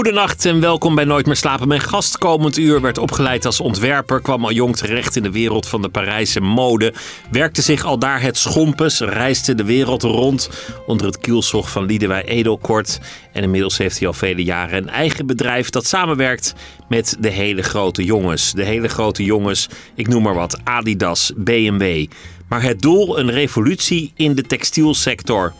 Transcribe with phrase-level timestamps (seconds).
[0.00, 1.68] Goedenacht en welkom bij Nooit meer slapen.
[1.68, 5.66] Mijn gast komend uur werd opgeleid als ontwerper, kwam al jong terecht in de wereld
[5.66, 6.94] van de Parijse mode,
[7.30, 10.50] werkte zich al daar het schompes, reisde de wereld rond
[10.86, 13.00] onder het kielzog van Liedewij Edelkort
[13.32, 16.54] en inmiddels heeft hij al vele jaren een eigen bedrijf dat samenwerkt
[16.88, 18.52] met de hele grote jongens.
[18.52, 22.06] De hele grote jongens, ik noem maar wat, Adidas, BMW.
[22.50, 25.52] Maar het doel een revolutie in de textielsector.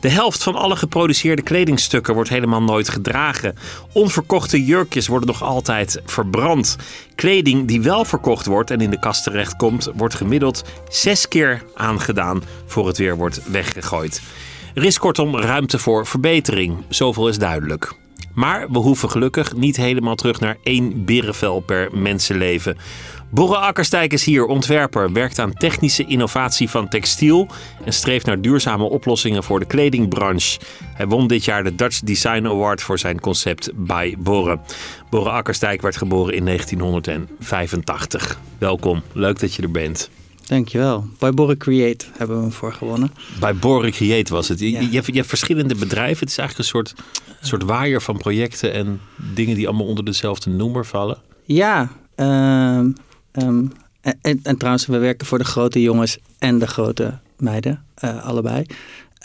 [0.00, 3.54] De helft van alle geproduceerde kledingstukken wordt helemaal nooit gedragen.
[3.92, 6.76] Onverkochte jurkjes worden nog altijd verbrand.
[7.14, 12.42] Kleding die wel verkocht wordt en in de kast terechtkomt, wordt gemiddeld zes keer aangedaan
[12.66, 14.22] voor het weer wordt weggegooid.
[14.74, 17.94] Er is kortom ruimte voor verbetering, zoveel is duidelijk.
[18.38, 22.76] Maar we hoeven gelukkig niet helemaal terug naar één berenvel per mensenleven.
[23.30, 27.48] Borre Akkerstijk is hier, ontwerper, werkt aan technische innovatie van textiel
[27.84, 30.60] en streeft naar duurzame oplossingen voor de kledingbranche.
[30.94, 34.58] Hij won dit jaar de Dutch Design Award voor zijn concept bij Borre.
[35.10, 38.38] Borre Akkerstijk werd geboren in 1985.
[38.58, 40.10] Welkom, leuk dat je er bent.
[40.48, 41.04] Dankjewel.
[41.18, 43.10] Bij Borre Create hebben we hem voor gewonnen.
[43.40, 44.60] Bij Borre Create was het.
[44.60, 46.18] Je, je, hebt, je hebt verschillende bedrijven.
[46.18, 46.94] Het is eigenlijk een soort,
[47.40, 49.00] soort waaier van projecten en
[49.34, 51.18] dingen die allemaal onder dezelfde noemer vallen.
[51.44, 52.90] Ja, ehm,
[53.32, 53.66] ehm,
[54.00, 58.66] en, en, trouwens, we werken voor de grote jongens en de grote meiden, uh, allebei.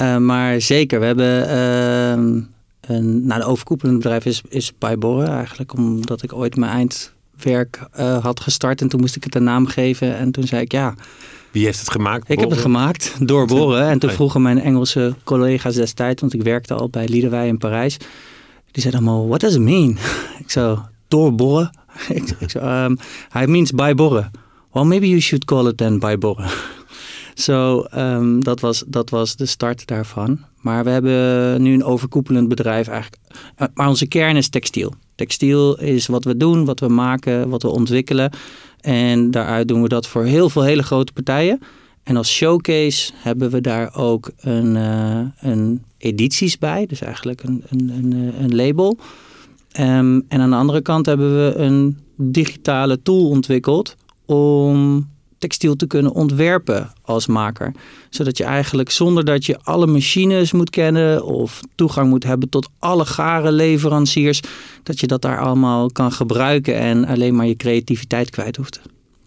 [0.02, 2.42] Uh, maar zeker, we hebben ehm,
[2.82, 6.72] een, nou, de overkoepelende bedrijf is, is Borre eigenlijk, omdat ik ooit mijn
[7.46, 10.62] eindwerk uh, had gestart en toen moest ik het een naam geven en toen zei
[10.62, 10.96] ik ja.
[11.52, 12.30] Wie heeft het gemaakt?
[12.30, 13.82] Ik heb het gemaakt door Borre.
[13.82, 17.98] En toen vroegen mijn Engelse collega's destijds, want ik werkte al bij Liederwij in Parijs.
[18.72, 19.98] Die zeiden allemaal, what does it mean?
[20.44, 21.72] Ik zo, door Borre?
[22.10, 22.98] ik, zo, um,
[23.30, 24.32] hij means by Borre.
[24.72, 26.48] Well, maybe you should call it then by Borre.
[27.34, 30.40] Zo, so, um, dat, was, dat was de start daarvan.
[30.62, 33.22] Maar we hebben nu een overkoepelend bedrijf eigenlijk.
[33.74, 34.94] Maar onze kern is textiel.
[35.16, 38.32] Textiel is wat we doen, wat we maken, wat we ontwikkelen.
[38.80, 41.60] En daaruit doen we dat voor heel veel hele grote partijen.
[42.04, 46.86] En als showcase hebben we daar ook een, uh, een edities bij.
[46.86, 48.98] Dus eigenlijk een, een, een, een label.
[49.80, 53.96] Um, en aan de andere kant hebben we een digitale tool ontwikkeld
[54.26, 55.08] om
[55.44, 57.72] textiel te kunnen ontwerpen als maker.
[58.10, 62.70] Zodat je eigenlijk zonder dat je alle machines moet kennen of toegang moet hebben tot
[62.80, 64.42] alle gare leveranciers,
[64.84, 68.82] dat je dat daar allemaal kan gebruiken en alleen maar je creativiteit kwijt hoeft.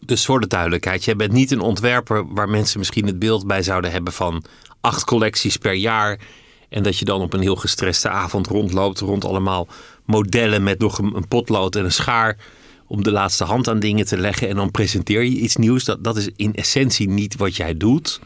[0.04, 3.62] Dus voor de duidelijkheid, jij bent niet een ontwerper waar mensen misschien het beeld bij
[3.62, 4.44] zouden hebben van
[4.80, 6.20] acht collecties per jaar.
[6.68, 9.68] En dat je dan op een heel gestreste avond rondloopt rond allemaal
[10.04, 12.36] modellen met nog een potlood en een schaar
[12.86, 15.84] om de laatste hand aan dingen te leggen en dan presenteer je iets nieuws.
[15.84, 18.20] Dat, dat is in essentie niet wat jij doet.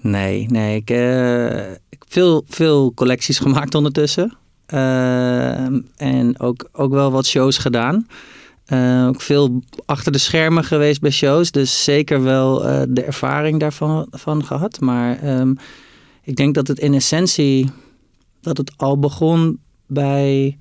[0.00, 0.76] Nee, nee.
[0.76, 1.60] Ik, uh,
[2.08, 4.36] veel, veel collecties gemaakt ondertussen.
[4.74, 5.64] Uh,
[5.96, 8.06] en ook, ook wel wat shows gedaan.
[8.72, 11.50] Uh, ook veel achter de schermen geweest bij shows.
[11.50, 14.80] Dus zeker wel de ervaring daarvan van gehad.
[14.80, 15.56] Maar um,
[16.22, 17.70] ik denk dat het in essentie...
[18.40, 20.56] dat het al begon bij...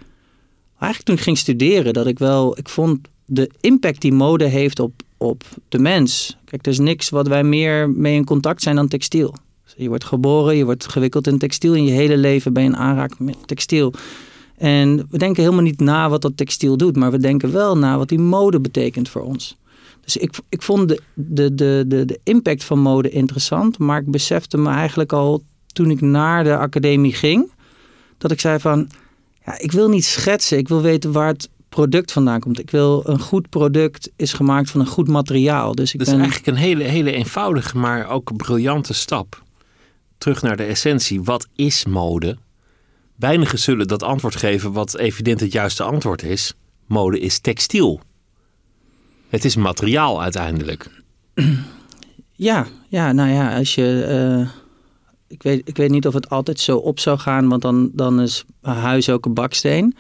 [0.70, 1.94] Eigenlijk toen ik ging studeren.
[1.94, 2.58] Dat ik wel...
[2.58, 6.38] Ik vond de impact die mode heeft op, op de mens.
[6.46, 9.36] Kijk, er is niks wat wij meer mee in contact zijn dan textiel.
[9.76, 11.74] Je wordt geboren, je wordt gewikkeld in textiel.
[11.74, 13.94] In je hele leven ben je in aanraking met textiel.
[14.58, 17.98] En we denken helemaal niet na wat dat textiel doet, maar we denken wel na
[17.98, 19.58] wat die mode betekent voor ons.
[20.02, 24.12] Dus ik, ik vond de, de, de, de, de impact van mode interessant, maar ik
[24.12, 27.52] besefte me eigenlijk al toen ik naar de academie ging,
[28.18, 28.90] dat ik zei van,
[29.46, 32.60] ja, ik wil niet schetsen, ik wil weten waar het product vandaan komt.
[32.60, 35.76] Ik wil een goed product is gemaakt van een goed materiaal.
[35.76, 36.18] Dus ik dat ben...
[36.18, 39.44] is eigenlijk een hele, hele eenvoudige, maar ook briljante stap.
[40.18, 41.24] Terug naar de essentie.
[41.24, 42.38] Wat is mode?
[43.16, 46.54] Weinigen zullen dat antwoord geven wat evident het juiste antwoord is.
[46.86, 48.02] Mode is textiel.
[49.30, 50.90] Het is materiaal uiteindelijk.
[52.32, 54.08] Ja, ja nou ja, als je...
[54.42, 54.50] Uh,
[55.28, 58.22] ik, weet, ik weet niet of het altijd zo op zou gaan, want dan, dan
[58.22, 59.96] is huis ook een baksteen.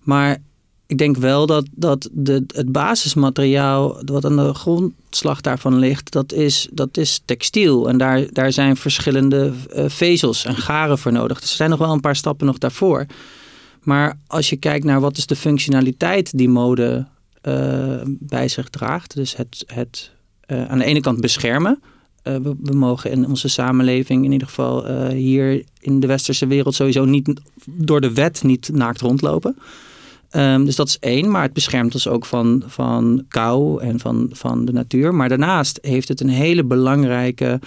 [0.00, 0.38] Maar
[0.86, 6.32] ik denk wel dat, dat de, het basismateriaal wat aan de grondslag daarvan ligt, dat
[6.32, 7.88] is, dat is textiel.
[7.88, 11.40] En daar, daar zijn verschillende uh, vezels en garen voor nodig.
[11.40, 13.06] Dus er zijn nog wel een paar stappen nog daarvoor.
[13.82, 17.06] Maar als je kijkt naar wat is de functionaliteit die mode
[17.42, 19.14] uh, bij zich draagt.
[19.14, 20.10] Dus het, het
[20.46, 21.80] uh, aan de ene kant beschermen.
[22.22, 26.46] eh, we, we mogen in onze samenleving, in ieder geval eh, hier in de westerse
[26.46, 29.56] wereld, sowieso niet door de wet niet naakt rondlopen.
[30.36, 34.28] Ehm, dus dat is één, maar het beschermt ons ook van, van kou en van,
[34.32, 35.14] van de natuur.
[35.14, 37.60] Maar daarnaast heeft het een hele belangrijke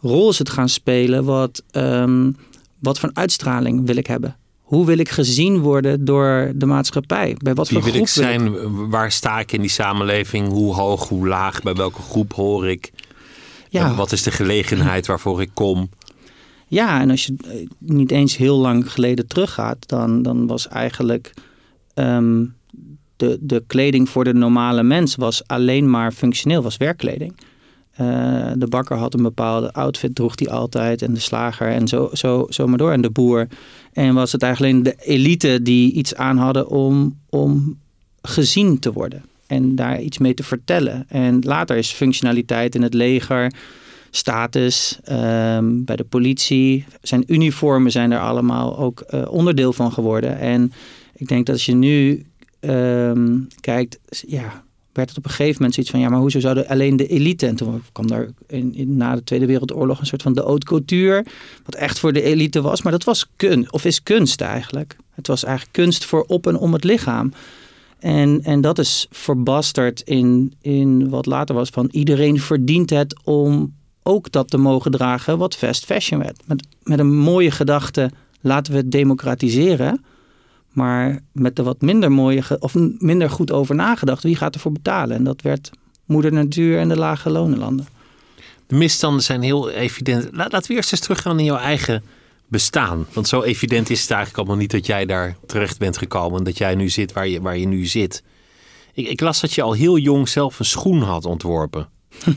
[0.00, 1.24] rol is het gaan spelen.
[1.24, 2.30] Wat, ehm,
[2.78, 4.36] wat voor uitstraling wil ik hebben?
[4.60, 7.36] Hoe wil ik gezien worden door de maatschappij?
[7.42, 8.88] Bij wat Wie voor wil ik groep wil ik- zijn?
[8.90, 10.48] Waar sta ik in die samenleving?
[10.48, 11.62] Hoe hoog, hoe laag?
[11.62, 12.92] Bij welke groep hoor ik?
[13.68, 13.94] Ja.
[13.94, 15.90] Wat is de gelegenheid waarvoor ik kom?
[16.66, 21.32] Ja, en als je eh, niet eens heel lang geleden teruggaat, dan, dan was eigenlijk
[22.00, 22.44] ehm,
[23.16, 27.34] de, de kleding voor de normale mens was alleen maar functioneel, was werkkleding.
[27.90, 31.02] Eh, de bakker had een bepaalde outfit, droeg die altijd.
[31.02, 32.92] En de slager en zo, zo, zo maar door.
[32.92, 33.46] En de boer.
[33.92, 37.78] En was het eigenlijk de elite die iets aan hadden om, om
[38.22, 39.24] gezien te worden.
[39.46, 41.04] En daar iets mee te vertellen.
[41.08, 43.52] En later is functionaliteit in het leger,
[44.10, 46.84] status, ehm, bij de politie.
[47.02, 50.38] Zijn uniformen zijn er allemaal ook eh, onderdeel van geworden.
[50.38, 50.72] En
[51.20, 52.24] ik denk dat als je nu
[52.60, 56.00] ehm, kijkt, ja, werd het op een gegeven moment zoiets van...
[56.00, 57.46] ja, maar hoezo zouden alleen de elite...
[57.46, 61.24] en toen kwam er in, na de Tweede Wereldoorlog een soort van de haute
[61.64, 64.96] wat echt voor de elite was, maar dat was kunst, of is kunst eigenlijk.
[65.10, 67.32] Het was eigenlijk kunst voor op en om het lichaam.
[67.98, 71.88] En, en dat is verbasterd in, in wat later was van...
[71.90, 76.42] iedereen verdient het om ook dat te mogen dragen wat fast fashion werd.
[76.46, 80.04] Met, met een mooie gedachte, laten we het democratiseren...
[80.72, 85.16] Maar met de wat minder mooie of minder goed over nagedacht, wie gaat ervoor betalen?
[85.16, 85.70] En dat werd
[86.04, 87.86] moeder natuur en de lage lonenlanden.
[88.66, 90.28] De misstanden zijn heel evident.
[90.32, 92.02] La- Laten we eerst eens teruggaan in jouw eigen
[92.48, 93.06] bestaan.
[93.12, 96.38] Want zo evident is het eigenlijk allemaal niet dat jij daar terecht bent gekomen.
[96.38, 98.22] en Dat jij nu zit waar je, waar je nu zit.
[98.92, 101.88] Ik, ik las dat je al heel jong zelf een schoen had ontworpen.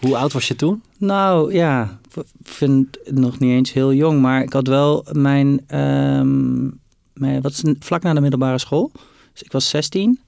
[0.00, 0.82] Hoe oud was je toen?
[0.98, 5.60] Nou ja, ik vind het nog niet eens heel jong, maar ik had wel mijn,
[5.66, 6.80] ehm, mijn
[7.40, 8.90] wat vlak na de middelbare school.
[9.32, 10.20] Dus ik was 16.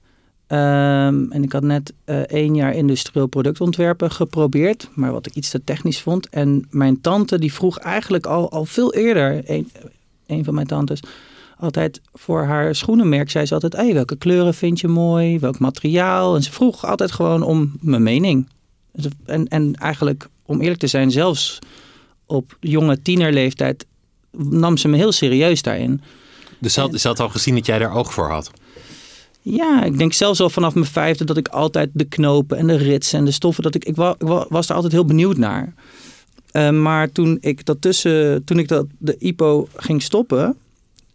[0.47, 5.49] Ehm, en ik had net eh, één jaar industrieel productontwerpen geprobeerd, maar wat ik iets
[5.49, 6.29] te technisch vond.
[6.29, 9.71] En mijn tante die vroeg eigenlijk al, al veel eerder, een,
[10.27, 10.99] een van mijn tantes,
[11.57, 16.35] altijd voor haar schoenenmerk, zei ze altijd, welke kleuren vind je mooi, welk materiaal?
[16.35, 18.47] En ze vroeg altijd gewoon om mijn mening.
[19.25, 21.59] En, en eigenlijk, om eerlijk te zijn, zelfs
[22.25, 23.85] op jonge tienerleeftijd
[24.37, 26.01] nam ze me heel serieus daarin.
[26.65, 28.51] Dus ze had, ze had al gezien dat jij daar oog voor had.
[29.41, 32.75] Ja, ik denk zelfs al vanaf mijn vijfde dat ik altijd de knopen en de
[32.75, 35.37] rits en de stoffen, dat ik, ik, wa- ik wa- was daar altijd heel benieuwd
[35.37, 35.73] naar.
[36.51, 40.57] Eh, maar toen ik dat tussen, toen ik dat de IPO ging stoppen,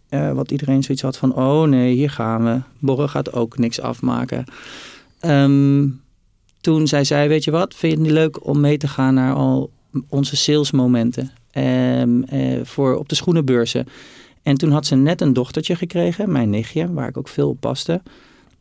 [0.08, 2.61] eh, wat iedereen zoiets had van, oh nee, hier gaan we.
[2.79, 4.44] Borre gaat ook niks afmaken.
[5.20, 5.87] Ehm,
[6.61, 9.14] toen zei zij, weet je wat, vind je het niet leuk om mee te gaan
[9.14, 9.70] naar al
[10.08, 13.87] onze salesmomenten Ehm, eh, voor op de schoenenbeurzen?
[14.43, 17.61] En toen had ze net een dochtertje gekregen, mijn nichtje, waar ik ook veel op
[17.61, 18.03] paste.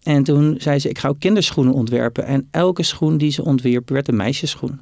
[0.04, 2.26] En toen zei ze, ik ga ook kinderschoenen ontwerpen.
[2.26, 4.80] En elke schoen die ze ontwierp, werd een meisjesschoen.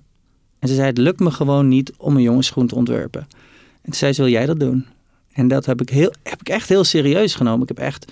[0.59, 3.21] En ze zei, het lukt me gewoon niet om een jongensschoen te ontwerpen.
[3.21, 4.85] En toen zei ze, wil jij dat doen?
[5.33, 7.61] En dat heb ik, heel, heb ik echt heel serieus genomen.
[7.61, 8.11] Ik heb echt...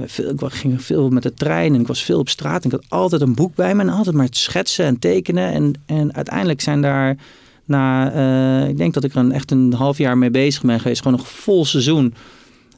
[0.00, 2.64] Veel, ik ging veel met de trein en ik was veel op straat.
[2.64, 5.52] En ik had altijd een boek bij me en altijd maar schetsen en tekenen.
[5.52, 7.16] En, en uiteindelijk zijn daar
[7.64, 10.80] na, eh, ik denk dat ik er een, echt een half jaar mee bezig ben
[10.80, 11.02] geweest.
[11.02, 12.14] Gewoon een vol seizoen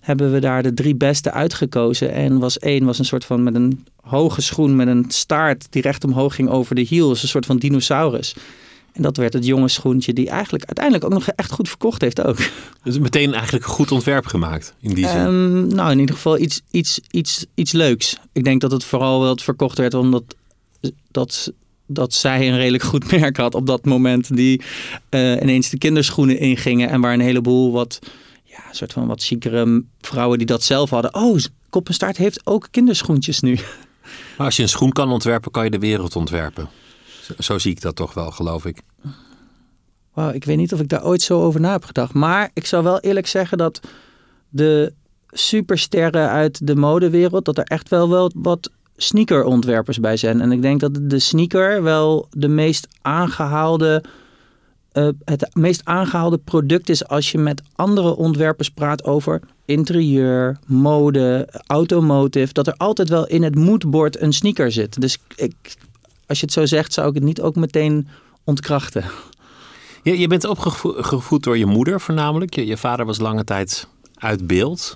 [0.00, 2.12] hebben we daar de drie beste uitgekozen.
[2.12, 5.82] En was één was een soort van met een hoge schoen met een staart die
[5.82, 7.08] recht omhoog ging over de hiel.
[7.08, 8.34] Dus een soort van dinosaurus.
[8.92, 12.24] En dat werd het jonge schoentje die eigenlijk uiteindelijk ook nog echt goed verkocht heeft
[12.24, 12.38] ook.
[12.82, 15.16] Dus meteen eigenlijk een goed ontwerp gemaakt in die zin.
[15.16, 18.16] Ehm, nou, in ieder geval iets, iets, iets, iets leuks.
[18.32, 20.34] Ik denk dat het vooral wel verkocht werd omdat
[21.10, 21.52] dat,
[21.86, 24.36] dat zij een redelijk goed merk had op dat moment.
[24.36, 24.62] Die
[25.08, 27.98] eh, ineens de kinderschoenen ingingen en waar een heleboel wat,
[28.44, 31.14] ja, soort van wat chicere vrouwen die dat zelf hadden.
[31.14, 31.38] Oh,
[31.70, 33.58] Kop en Staart heeft ook kinderschoentjes nu.
[34.36, 36.68] Maar als je een schoen kan ontwerpen, kan je de wereld ontwerpen.
[37.22, 38.80] Zo, zo zie ik dat toch wel, geloof ik.
[40.12, 42.14] Wauw, ik weet niet of ik daar ooit zo over na heb gedacht.
[42.14, 43.80] Maar ik zou wel eerlijk zeggen dat
[44.48, 44.92] de
[45.30, 50.40] supersterren uit de modewereld, dat er echt wel, wel wat sneakerontwerpers bij zijn.
[50.40, 54.04] En ik denk dat de sneaker wel de meest aangehaalde,
[54.92, 61.48] eh, het meest aangehaalde product is als je met andere ontwerpers praat over interieur, mode,
[61.66, 62.52] automotive.
[62.52, 65.00] Dat er altijd wel in het moodboard een sneaker zit.
[65.00, 65.54] Dus ik,
[66.26, 68.08] als je het zo zegt, zou ik het niet ook meteen
[68.44, 69.04] ontkrachten.
[70.02, 72.54] Je, je bent opgevoed door je moeder voornamelijk.
[72.54, 74.94] Je, je vader was lange tijd uit beeld.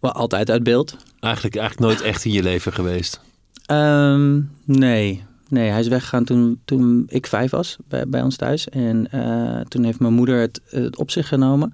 [0.00, 0.96] Wel altijd uit beeld.
[1.22, 3.20] Eigenlijk, eigenlijk nooit echt in je leven geweest.
[3.66, 8.68] Ehm, nee, Nee, hij is weggegaan toen, toen ik vijf was bij, ons thuis.
[8.68, 11.72] En eh, toen heeft mijn moeder het, het op zich genomen.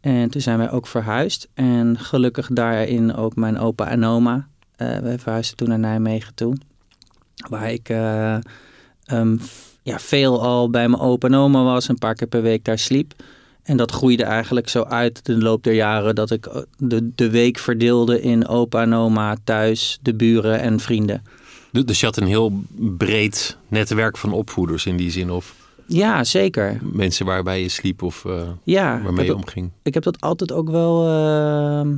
[0.00, 1.48] En toen zijn wij ook verhuisd.
[1.54, 4.48] En gelukkig daarin ook mijn opa en oma.
[4.76, 6.54] Uh, we verhuisden toen naar Nijmegen toe.
[7.48, 8.36] Waar ik uh,
[9.12, 9.38] um,
[9.82, 11.88] ja, veel al bij mijn opa en oma was.
[11.88, 13.14] Een paar keer per week daar sliep.
[13.68, 16.48] En dat groeide eigenlijk zo uit de loop der jaren dat ik
[16.78, 21.22] de, de week verdeelde in opa en oma, thuis, de buren en vrienden.
[21.70, 25.30] Dus je had een heel breed netwerk van opvoeders in die zin?
[25.30, 25.54] Of
[25.86, 26.78] ja, zeker.
[26.82, 29.70] Mensen waarbij je sliep of uh, ja, waarmee je omging?
[29.82, 31.06] ik heb dat altijd ook wel...
[31.06, 31.92] Uh,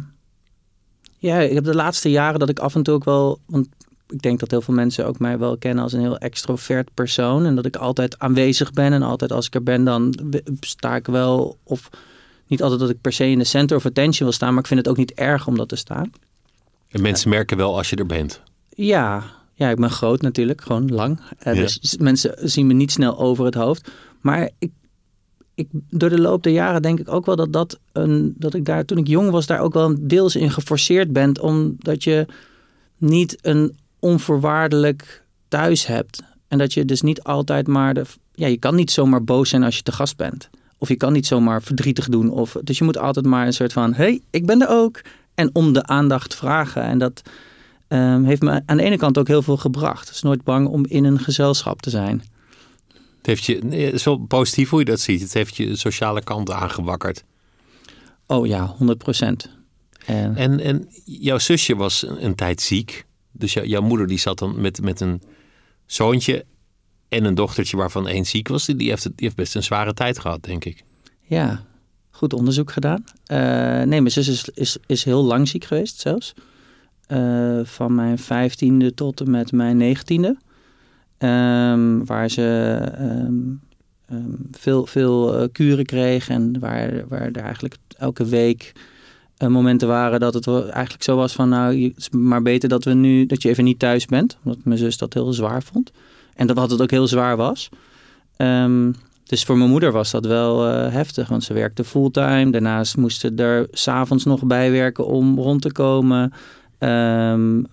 [1.18, 3.38] ja, ik heb de laatste jaren dat ik af en toe ook wel...
[3.46, 3.68] Want
[4.10, 7.44] ik denk dat heel veel mensen ook mij wel kennen als een heel extrovert persoon.
[7.44, 8.92] En dat ik altijd aanwezig ben.
[8.92, 10.14] En altijd als ik er ben, dan
[10.60, 11.58] sta ik wel.
[11.62, 11.90] Of
[12.46, 14.50] niet altijd dat ik per se in de center of attention wil staan.
[14.50, 16.10] Maar ik vind het ook niet erg om dat te staan.
[16.88, 18.42] En mensen merken wel als je er bent.
[18.68, 19.24] Ja,
[19.54, 21.20] ja, ik ben groot natuurlijk, gewoon lang.
[21.46, 23.90] Uh, Dus mensen zien me niet snel over het hoofd.
[24.20, 24.70] Maar ik,
[25.54, 28.64] ik, door de loop der jaren denk ik ook wel dat, dat, een, dat ik
[28.64, 31.40] daar toen ik jong was, daar ook wel deels in geforceerd ben.
[31.40, 32.26] Omdat je
[32.96, 36.22] niet een onvoorwaardelijk thuis hebt.
[36.48, 38.04] En dat je dus niet altijd maar de.
[38.34, 40.50] Ja, je kan niet zomaar boos zijn als je te gast bent.
[40.78, 42.30] Of je kan niet zomaar verdrietig doen.
[42.30, 45.00] Of, dus je moet altijd maar een soort van: hey, ik ben er ook.
[45.34, 46.82] En om de aandacht vragen.
[46.82, 47.22] En dat
[47.88, 50.10] um, heeft me aan de ene kant ook heel veel gebracht.
[50.10, 52.22] Is nooit bang om in een gezelschap te zijn.
[53.16, 55.20] Het heeft je, wel positief hoe je dat ziet.
[55.20, 57.24] Het heeft je sociale kant aangewakkerd.
[58.26, 59.50] Oh ja, 100 procent.
[60.06, 63.04] En, en, en jouw zusje was een tijd ziek.
[63.40, 65.22] Dus jouw moeder die zat dan met, met een
[65.86, 66.44] zoontje
[67.08, 68.66] en een dochtertje waarvan één ziek was.
[68.66, 70.84] Die heeft, die heeft best een zware tijd gehad, denk ik.
[71.20, 71.64] Ja,
[72.10, 73.04] goed onderzoek gedaan.
[73.32, 73.38] Uh,
[73.82, 76.32] nee, mijn zus is, is, is heel lang ziek geweest zelfs.
[77.08, 80.36] Uh, van mijn vijftiende tot en met mijn negentiende.
[81.18, 83.60] Um, waar ze um,
[84.12, 88.72] um, veel, veel uh, kuren kreeg en waar, waar er eigenlijk elke week
[89.48, 92.92] momenten waren dat het eigenlijk zo was van nou, het is maar beter dat we
[92.92, 95.92] nu dat je even niet thuis bent, omdat mijn zus dat heel zwaar vond
[96.34, 97.68] en dat wat het ook heel zwaar was.
[98.36, 98.94] Um,
[99.24, 102.50] dus voor mijn moeder was dat wel uh, heftig, want ze werkte fulltime.
[102.50, 106.32] Daarnaast moesten er s'avonds nog bijwerken om rond te komen.
[106.78, 107.66] Um,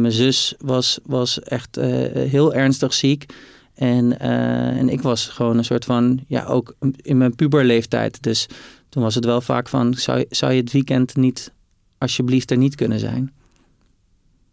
[0.00, 3.26] mijn zus was, was echt uh, heel ernstig ziek.
[3.74, 8.22] En, en ik was gewoon een soort van, ja, ook in mijn puberleeftijd.
[8.22, 8.48] Dus
[8.90, 11.52] toen was het wel vaak van, zou, zou je het weekend niet
[11.98, 13.32] alsjeblieft er niet kunnen zijn?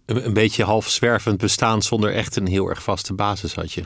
[0.06, 3.82] Een, een beetje half zwervend bestaan zonder echt een heel erg vaste basis had je?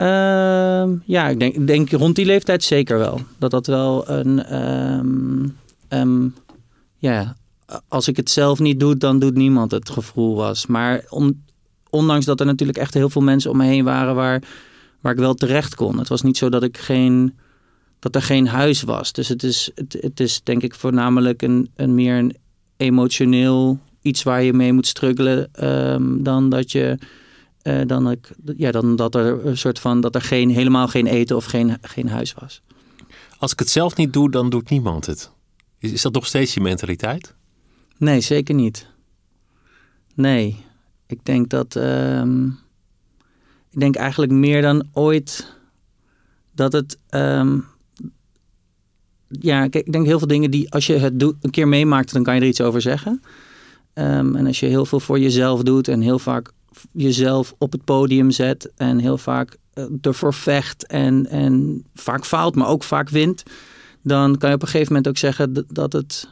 [0.00, 3.20] Uh, ja, ik denk, denk rond die leeftijd zeker wel.
[3.38, 5.56] Dat dat wel een, um,
[5.88, 6.34] um,
[6.96, 7.36] ja,
[7.88, 10.66] als ik het zelf niet doe, dan doet niemand het gevoel was.
[10.66, 11.44] Maar on,
[11.90, 14.42] ondanks dat er natuurlijk echt heel veel mensen om me heen waren waar,
[15.00, 15.98] waar ik wel terecht kon.
[15.98, 17.38] Het was niet zo dat ik geen
[17.98, 19.12] dat er geen huis was.
[19.12, 22.36] Dus het is, het, het is denk ik voornamelijk een, een meer een
[22.76, 26.98] emotioneel iets waar je mee moet struggelen um, dan dat je
[27.62, 31.06] uh, dan, ik, ja, dan dat er een soort van dat er geen, helemaal geen
[31.06, 32.60] eten of geen, geen huis was.
[33.38, 35.30] Als ik het zelf niet doe, dan doet niemand het.
[35.78, 37.34] Is, is dat nog steeds je mentaliteit?
[37.96, 38.86] Nee, zeker niet.
[40.14, 40.64] Nee,
[41.06, 41.74] ik denk dat.
[41.74, 42.58] Um,
[43.70, 45.54] ik denk eigenlijk meer dan ooit
[46.54, 46.98] dat het.
[47.10, 47.64] Um,
[49.28, 52.34] ja, ik denk heel veel dingen die als je het een keer meemaakt, dan kan
[52.34, 53.22] je er iets over zeggen.
[53.94, 56.50] Um, en als je heel veel voor jezelf doet en heel vaak
[56.92, 62.54] jezelf op het podium zet en heel vaak uh, ervoor vecht en, en vaak faalt,
[62.54, 63.42] maar ook vaak wint,
[64.02, 66.28] dan kan je op een gegeven moment ook zeggen dat het,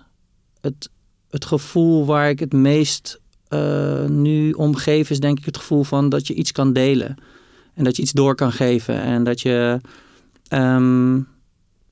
[0.61, 0.91] het,
[1.31, 6.09] het gevoel waar ik het meest uh, nu omgeef is denk ik het gevoel van
[6.09, 7.17] dat je iets kan delen.
[7.75, 9.00] En dat je iets door kan geven.
[9.00, 9.81] En dat je
[10.53, 11.26] um,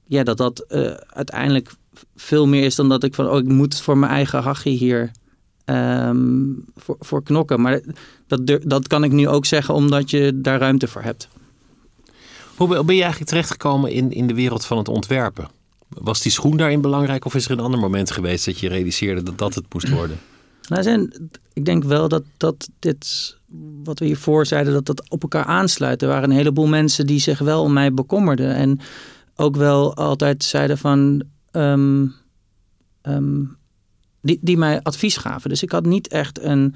[0.07, 1.75] ja, dat dat uh, uiteindelijk
[2.17, 5.11] veel meer is dan dat ik van oh, ik moet voor mijn eigen hachie hier
[5.65, 7.61] um, voor, voor knokken.
[7.61, 7.81] Maar
[8.27, 11.29] dat, dat kan ik nu ook zeggen omdat je daar ruimte voor hebt.
[12.57, 15.49] Hoe ben je eigenlijk terechtgekomen in, in de wereld van het ontwerpen?
[15.89, 19.23] Was die schoen daarin belangrijk of is er een ander moment geweest dat je realiseerde
[19.23, 20.19] dat dat het moest worden?
[20.69, 23.37] Nou, zijn, ik denk wel dat, dat dit,
[23.85, 26.03] wat we hiervoor zeiden, dat dat op elkaar aansluit.
[26.03, 28.55] Er waren een heleboel mensen die zich wel om mij bekommerden.
[28.55, 28.81] En
[29.37, 31.23] ook wel altijd zeiden van.
[31.53, 32.15] Um,
[33.03, 33.57] um,
[34.21, 35.51] die, die mij advies gaven.
[35.51, 36.75] Dus ik had niet echt een.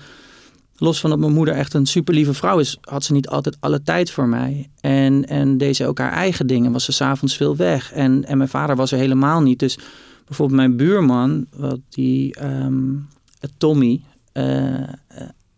[0.81, 3.57] Los van dat mijn moeder echt een super lieve vrouw is, had ze niet altijd
[3.61, 4.71] alle tijd voor mij.
[4.81, 6.73] En, en deed ze ook haar eigen dingen.
[6.73, 7.93] Was ze s'avonds veel weg.
[7.93, 9.59] En, en mijn vader was er helemaal niet.
[9.59, 9.79] Dus
[10.27, 13.09] bijvoorbeeld mijn buurman, wat die um,
[13.57, 14.89] Tommy, uh,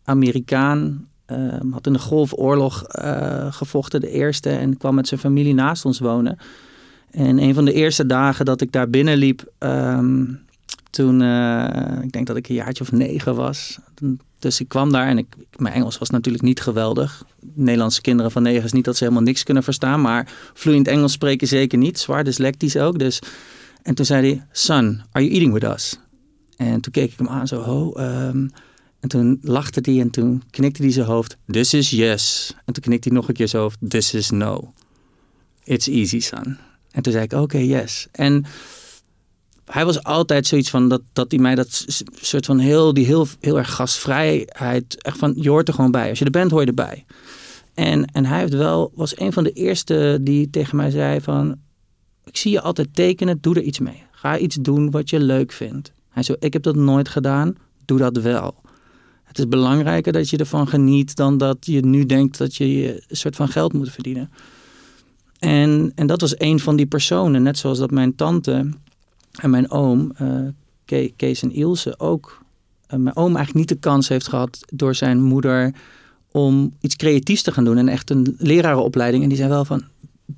[0.04, 5.54] Amerikaan, ehm, had in de Golfoorlog eh, gevochten, de eerste, en kwam met zijn familie
[5.54, 6.38] naast ons wonen.
[7.11, 10.25] En een van de eerste dagen dat ik daar binnenliep, ehm,
[10.90, 13.79] toen, eh, ik denk dat ik een jaartje of negen was.
[14.38, 15.26] Dus ik kwam daar en ik,
[15.57, 17.25] mijn Engels was natuurlijk niet geweldig.
[17.55, 21.12] Nederlandse kinderen van negen is niet dat ze helemaal niks kunnen verstaan, maar vloeiend Engels
[21.12, 21.99] spreken zeker niet.
[21.99, 22.99] Zwaar dyslectisch ook.
[22.99, 23.19] Dus.
[23.83, 25.99] En toen zei hij, son, are you eating with us?
[26.57, 28.49] En toen keek ik hem aan zo, ehm,
[29.00, 31.37] en toen lachte hij en toen knikte hij zijn hoofd.
[31.47, 32.55] This is yes.
[32.64, 33.79] En toen knikte hij nog een keer zijn hoofd.
[33.88, 34.73] This is no.
[35.64, 36.59] It's easy, son.
[36.90, 38.09] En toen zei ik, oké, yes.
[38.12, 38.44] En
[39.64, 43.26] hij was altijd zoiets van dat, dat hij mij dat soort van heel, die heel,
[43.40, 46.09] heel erg gastvrijheid, echt van, je hoort er gewoon bij.
[46.09, 47.04] Als je er bent, hoor je erbij.
[47.75, 51.56] En, en hij heeft wel, was een van de eerste die tegen mij zei van,
[52.25, 54.02] ik zie je altijd tekenen, doe er iets mee.
[54.11, 55.92] Ga iets doen wat je leuk vindt.
[56.09, 57.54] Hij zei, ik heb dat nooit gedaan,
[57.85, 58.54] doe dat wel.
[59.25, 63.16] Het is belangrijker dat je ervan geniet dan dat je nu denkt dat je een
[63.16, 64.30] soort van geld moet verdienen.
[65.40, 68.68] En, en dat was een van die personen, net zoals dat mijn tante
[69.40, 70.28] en mijn oom, eh,
[70.85, 72.38] Ke- Kees en Ilse, ook.
[72.87, 75.75] eh, mijn oom eigenlijk niet de kans heeft gehad door zijn moeder
[76.30, 77.78] om iets creatiefs te gaan doen.
[77.78, 79.23] En echt een lerarenopleiding.
[79.23, 79.82] En die zei wel van,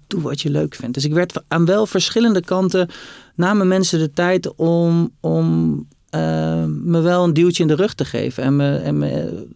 [0.06, 0.94] doe wat je leuk vindt.
[0.94, 2.88] Dus ik werd aan wel verschillende kanten,
[3.34, 5.76] namen mensen de tijd om, om
[6.10, 8.42] eh, me wel een duwtje in de rug te geven.
[8.42, 9.06] En me, en me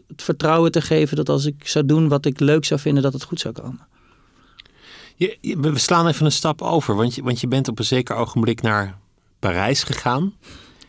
[0.09, 3.13] het vertrouwen te geven dat als ik zou doen wat ik leuk zou vinden, dat
[3.13, 3.81] het goed zou komen.
[5.17, 7.85] Je, je- we slaan even een stap over, want je, want je bent op een
[7.85, 8.99] zeker ogenblik naar
[9.39, 10.35] Parijs gegaan.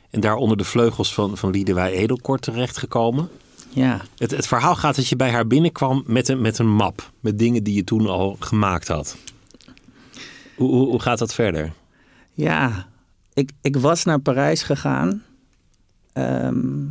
[0.10, 3.29] En daar onder de vleugels van, van Liedewij Edelkort terechtgekomen.
[3.69, 7.12] Ja, Het, het verhaal gaat dat je bij haar binnenkwam met een, met een map.
[7.19, 9.17] Met dingen die je toen al gemaakt had.
[10.55, 11.74] Hoe, hoe, hoe gaat dat verder?
[12.34, 12.88] Ja,
[13.34, 15.24] ik, ik was naar Parijs gegaan.
[16.13, 16.86] Ehm,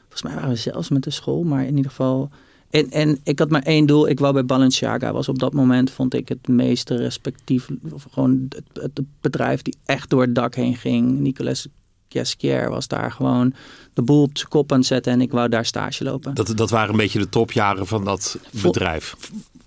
[0.00, 2.30] volgens mij waren we zelfs met de school, maar in ieder geval.
[2.70, 4.08] En, en ik had maar één doel.
[4.08, 5.12] Ik wou bij Balenciaga.
[5.12, 7.68] Was op dat moment vond ik het meest respectief.
[8.10, 11.18] Gewoon het, het bedrijf die echt door het dak heen ging.
[11.18, 11.66] Nicolas
[12.08, 13.54] Casquier was daar gewoon
[13.94, 15.12] de boel op zijn kop aan het zetten.
[15.12, 16.34] En ik wou daar stage lopen.
[16.34, 19.16] Dat, dat waren een beetje de topjaren van dat Vol- bedrijf.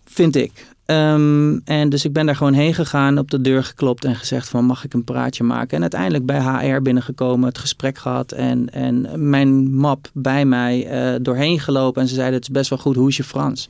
[0.06, 0.68] Vind ik.
[0.90, 4.50] Ehm, en dus ik ben daar gewoon heen gegaan, op de deur geklopt en gezegd
[4.50, 5.76] van mag ik een praatje maken.
[5.76, 11.20] En uiteindelijk bij HR binnengekomen, het gesprek gehad en, en mijn map bij mij eh,
[11.22, 12.02] doorheen gelopen.
[12.02, 13.68] En ze zeiden het is best wel goed, hoe is je Frans?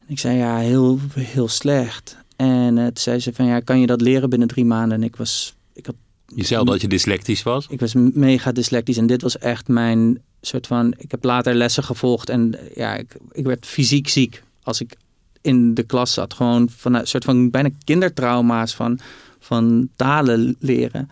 [0.00, 2.16] En ik zei ja, heel, heel slecht.
[2.36, 4.98] En eh, toen zei ze van ja, kan je dat leren binnen drie maanden?
[4.98, 5.94] En ik was, ik had
[6.26, 7.66] Je zei al dat je dyslectisch was.
[7.70, 10.94] ik was mega dyslectisch en dit was echt mijn soort van.
[10.96, 14.96] Ik heb later lessen gevolgd en ja, ik, ik werd fysiek ziek als ik
[15.42, 16.34] in de klas zat.
[16.34, 18.98] Gewoon van een soort van bijna kindertrauma's van,
[19.38, 21.08] van talen leren.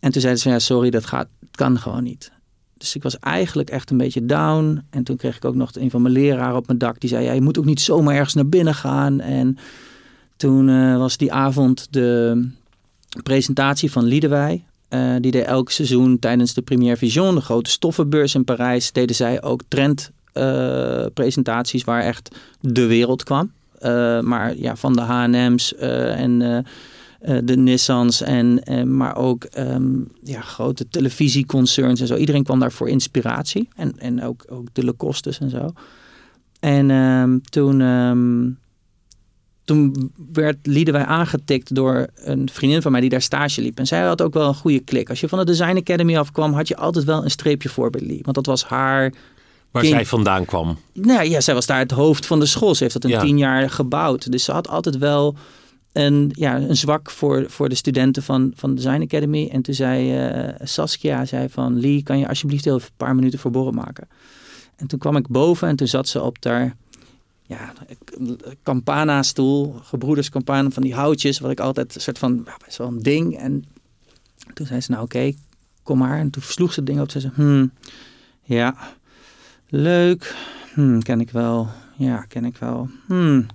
[0.00, 2.32] En toen zeiden ze: ja, sorry, dat gaat, kan gewoon niet.
[2.78, 4.82] Dus ik was eigenlijk echt een beetje down.
[4.90, 7.00] En toen kreeg ik ook nog een van mijn leraren op mijn dak.
[7.00, 9.20] Die zei: ja, je moet ook niet zomaar ergens naar binnen gaan.
[9.20, 9.58] En
[10.36, 12.48] toen eh, was die avond de
[13.22, 14.64] presentatie van Liedewij.
[14.88, 19.16] Eh, die deed elk seizoen tijdens de Première Vision, de grote stoffenbeurs in Parijs, deden
[19.16, 19.62] zij ook
[20.36, 23.52] trendpresentaties waar echt de wereld kwam.
[23.78, 26.58] Eh, maar ja, van de H&M's eh, en eh,
[27.26, 32.16] eh, de Nissans en eh, maar ook ehm, ja, grote televisieconcerns en zo.
[32.16, 35.72] Iedereen kwam daar voor inspiratie en, en ook, ook de Lacostes en zo.
[36.60, 38.50] En ehm, toen, ehm,
[39.64, 43.78] toen werd Liedewij aangetikt door een vriendin van mij die daar stage liep.
[43.78, 45.08] En zij had ook wel een goede klik.
[45.08, 47.90] Als je van de Design Academy afkwam, had je altijd wel een streepje voor.
[48.22, 49.12] Want dat was haar...
[49.70, 50.78] Waar Kind- zij vandaan kwam.
[50.92, 52.74] Nou ja, zij was daar het hoofd van de school.
[52.74, 53.20] Ze heeft dat een Ja.
[53.20, 54.30] tien jaar gebouwd.
[54.30, 55.36] Dus ze had altijd wel
[55.92, 59.48] een, ja, een zwak voor, voor de studenten van, van de Design Academy.
[59.52, 61.80] En toen zei eh, Saskia zei van...
[61.80, 64.08] Lee, kan je alsjeblieft heel even een paar minuten voor borren maken?
[64.76, 66.76] En toen kwam ik boven en toen zat ze op daar...
[67.48, 67.72] Ja,
[68.62, 72.86] campana-stoel, gebroeders campana van die houtjes, wat ik altijd een soort van, ja, best wel
[72.88, 73.38] een ding.
[73.38, 73.64] En
[74.54, 75.32] toen zei ze, nou oké,
[75.82, 76.18] kom maar.
[76.18, 77.72] En toen sloeg ze het ding op en zei ze, hmm,
[78.42, 78.76] ja,
[79.68, 80.34] leuk,
[80.74, 83.46] hmm, ken ik wel, ja, ken ik wel, hmm,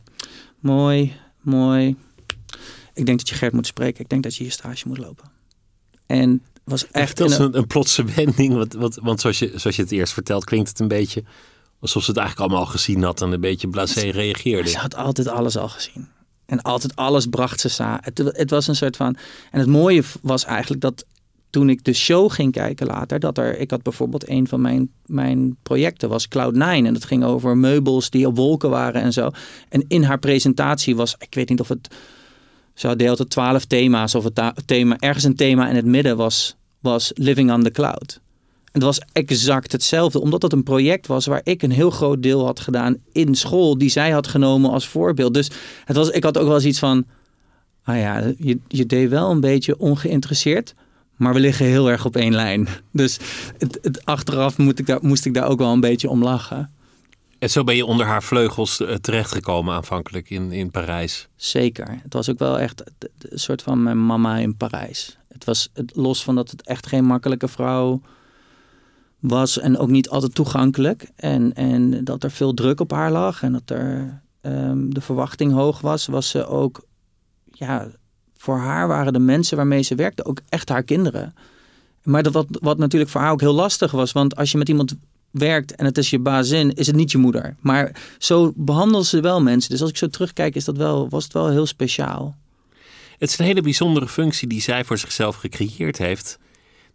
[0.60, 1.96] mooi, mooi.
[2.94, 5.30] Ik denk dat je Gert moet spreken, ik denk dat je hier stage moet lopen.
[6.06, 7.18] En was echt...
[7.18, 8.54] Dat is een, een plotse wending.
[8.54, 11.24] Want, want, want zoals, je, zoals je het eerst vertelt, klinkt het een beetje
[11.80, 14.70] alsof ze het eigenlijk allemaal al gezien had en een beetje blasé reageerde.
[14.70, 16.08] Ze had altijd alles al gezien.
[16.46, 18.00] En altijd alles bracht ze samen.
[18.04, 19.18] Het, het was een soort van.
[19.52, 21.06] En het mooie was eigenlijk dat
[21.52, 23.60] toen ik de show ging kijken later, dat er.
[23.60, 26.58] Ik had bijvoorbeeld een van mijn, mijn projecten was Cloud9.
[26.58, 29.30] En dat ging over meubels die op wolken waren en zo.
[29.70, 31.16] En in haar presentatie was.
[31.18, 31.96] Ik weet niet of het.
[32.74, 34.98] Ze deelde twaalf thema's of het thema.
[35.00, 38.22] Ergens een thema in het midden was, was Living on the Cloud.
[38.72, 42.46] Het was exact hetzelfde, omdat het een project was waar ik een heel groot deel
[42.46, 45.34] had gedaan in school, die zij had genomen als voorbeeld.
[45.34, 45.52] Dus
[45.86, 47.06] het was, ik had ook wel eens iets van,
[47.84, 50.74] ah ja, je, je deed wel een beetje ongeïnteresseerd,
[51.22, 52.68] maar we liggen heel erg op één lijn.
[52.92, 53.20] Dus
[53.58, 56.72] het, het, achteraf moet ik daar, moest ik daar ook wel een beetje om lachen.
[57.40, 61.28] En zo ben je onder haar vleugels eh, terechtgekomen aanvankelijk in, in Parijs.
[61.36, 62.00] Zeker.
[62.04, 62.84] Het was ook wel echt
[63.20, 65.18] een soort van mijn mama in Parijs.
[65.28, 68.02] Het was het, los van dat het echt geen makkelijke vrouw
[69.20, 71.10] was en ook niet altijd toegankelijk.
[71.16, 75.52] En, en dat er veel druk op haar lag en dat er ehm, de verwachting
[75.54, 76.86] hoog was, was ze ook,
[77.52, 77.88] ja,
[78.42, 81.34] voor haar waren de mensen waarmee ze werkte ook echt haar kinderen.
[82.04, 84.70] Maar dat wat, wat natuurlijk voor haar ook heel lastig was, want als je met
[84.70, 84.96] iemand
[85.32, 87.56] werkt en het is je bazin, is het niet je moeder.
[87.60, 89.72] Maar zo behandelen ze wel mensen.
[89.72, 92.36] Dus als ik zo terugkijk, is dat wel, was het wel heel speciaal.
[93.18, 96.40] Het is een hele bijzondere functie die zij voor zichzelf gecreëerd heeft.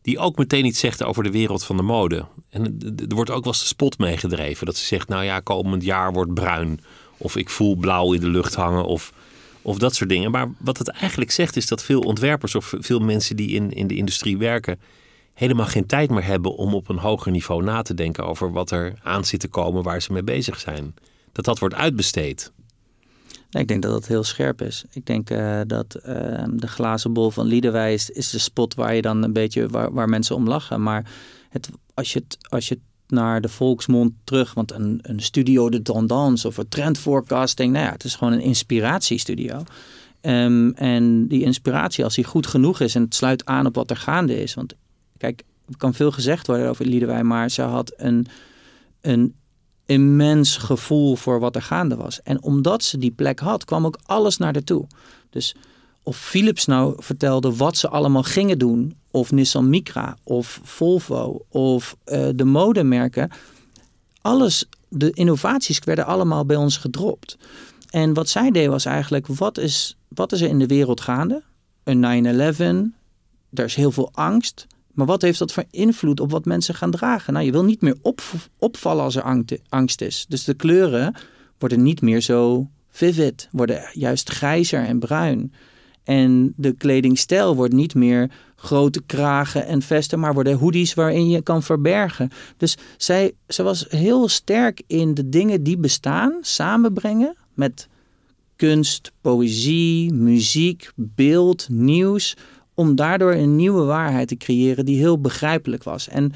[0.03, 2.27] Die ook meteen iets zegt over de wereld van de mode.
[2.51, 2.79] En
[3.09, 4.67] er wordt ook wel eens de spot meegedreven.
[4.67, 6.81] Dat ze zegt, nou ja, komend jaar wordt bruin.
[7.17, 8.87] Of ik voel blauw in de lucht hangen.
[8.87, 9.13] Of,
[9.67, 10.31] of dat soort dingen.
[10.31, 13.87] Maar wat het eigenlijk zegt is dat veel ontwerpers of veel mensen die in, in
[13.87, 14.81] de industrie werken
[15.35, 18.71] helemaal geen tijd meer hebben om op een hoger niveau na te denken over wat
[18.71, 20.95] er aan zit te komen waar ze mee bezig zijn.
[21.33, 22.53] Dat dat wordt uitbesteed.
[23.51, 24.85] ik denk dat dat heel scherp is.
[24.91, 26.03] Ik denk uh, dat uh,
[26.51, 30.09] de glazen bol van Liedenwijs is de spot waar je dan een beetje waar, waar
[30.09, 30.83] mensen om lachen.
[30.83, 31.11] Maar
[31.49, 35.83] het, als, je het, als je naar de volksmond terug, want een, een studio de
[35.83, 39.63] tendance of een trendforecasting, nou ja, het is gewoon een inspiratiestudio.
[40.21, 43.91] Um, en die inspiratie, als die goed genoeg is en het sluit aan op wat
[43.91, 44.55] er gaande is.
[44.55, 44.75] Want
[45.19, 48.27] Kijk, er kan veel gezegd worden over Liedewij, maar ze had een,
[49.01, 49.35] een
[49.87, 52.23] immens gevoel voor wat er gaande was.
[52.23, 54.87] En omdat ze die plek had, kwam ook alles naar haar toe.
[55.31, 55.57] Dus
[56.03, 61.97] of Philips nou vertelde wat ze allemaal gingen doen, of Nissan Micra, of Volvo, of
[62.07, 63.31] uh, de modemerken,
[64.21, 67.39] alles, de innovaties werden allemaal bij ons gedropt.
[67.91, 71.43] En wat zij deed was eigenlijk, wat is, wat is er in de wereld gaande?
[71.85, 72.99] Een 9-11,
[73.53, 74.67] er is heel veel angst.
[74.93, 77.33] Maar wat heeft dat voor invloed op wat mensen gaan dragen?
[77.33, 78.23] Nou, je wil niet meer op,
[78.59, 80.27] opvallen als er angst is.
[80.29, 81.15] Dus de kleuren
[81.59, 85.53] worden niet meer zo vivid, worden juist grijzer en bruin.
[86.05, 91.43] En de kledingstijl wordt niet meer grote kragen en vesten, maar worden hoodies waarin je
[91.43, 92.31] kan verbergen.
[92.57, 97.89] Dus zij, ze was heel sterk in de dingen die bestaan samenbrengen met
[98.57, 102.37] kunst, poëzie, muziek, beeld, nieuws
[102.75, 106.09] om daardoor een nieuwe waarheid te creëren die heel begrijpelijk was.
[106.09, 106.33] En,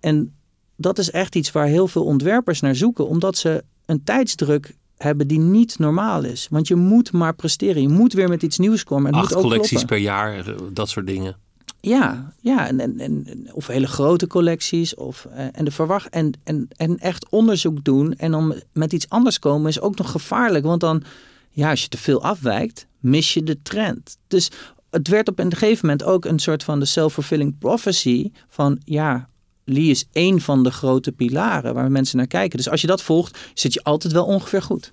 [0.00, 0.34] en
[0.76, 5.28] dat is echt iets waar heel veel ontwerpers naar zoeken, omdat ze een tijdsdruk hebben
[5.28, 6.46] die niet normaal is.
[6.50, 7.82] Want je moet maar presteren.
[7.82, 9.12] Je moet weer met iets nieuws komen.
[9.12, 11.36] En Acht moet ook collecties per jaar, dat soort dingen.
[11.84, 14.94] Ja, ja en, en, en, of hele grote collecties.
[14.94, 19.08] Of, eh, en, de verwacht, en, en, en echt onderzoek doen en dan met iets
[19.08, 20.64] anders komen is ook nog gevaarlijk.
[20.64, 21.02] Want dan,
[21.50, 24.18] ja, als je te veel afwijkt, mis je de trend.
[24.26, 24.50] Dus
[24.90, 29.28] het werd op een gegeven moment ook een soort van de self-fulfilling prophecy van ja,
[29.64, 32.56] Lee is één van de grote pilaren waar mensen naar kijken.
[32.56, 34.92] Dus als je dat volgt, zit je altijd wel ongeveer goed.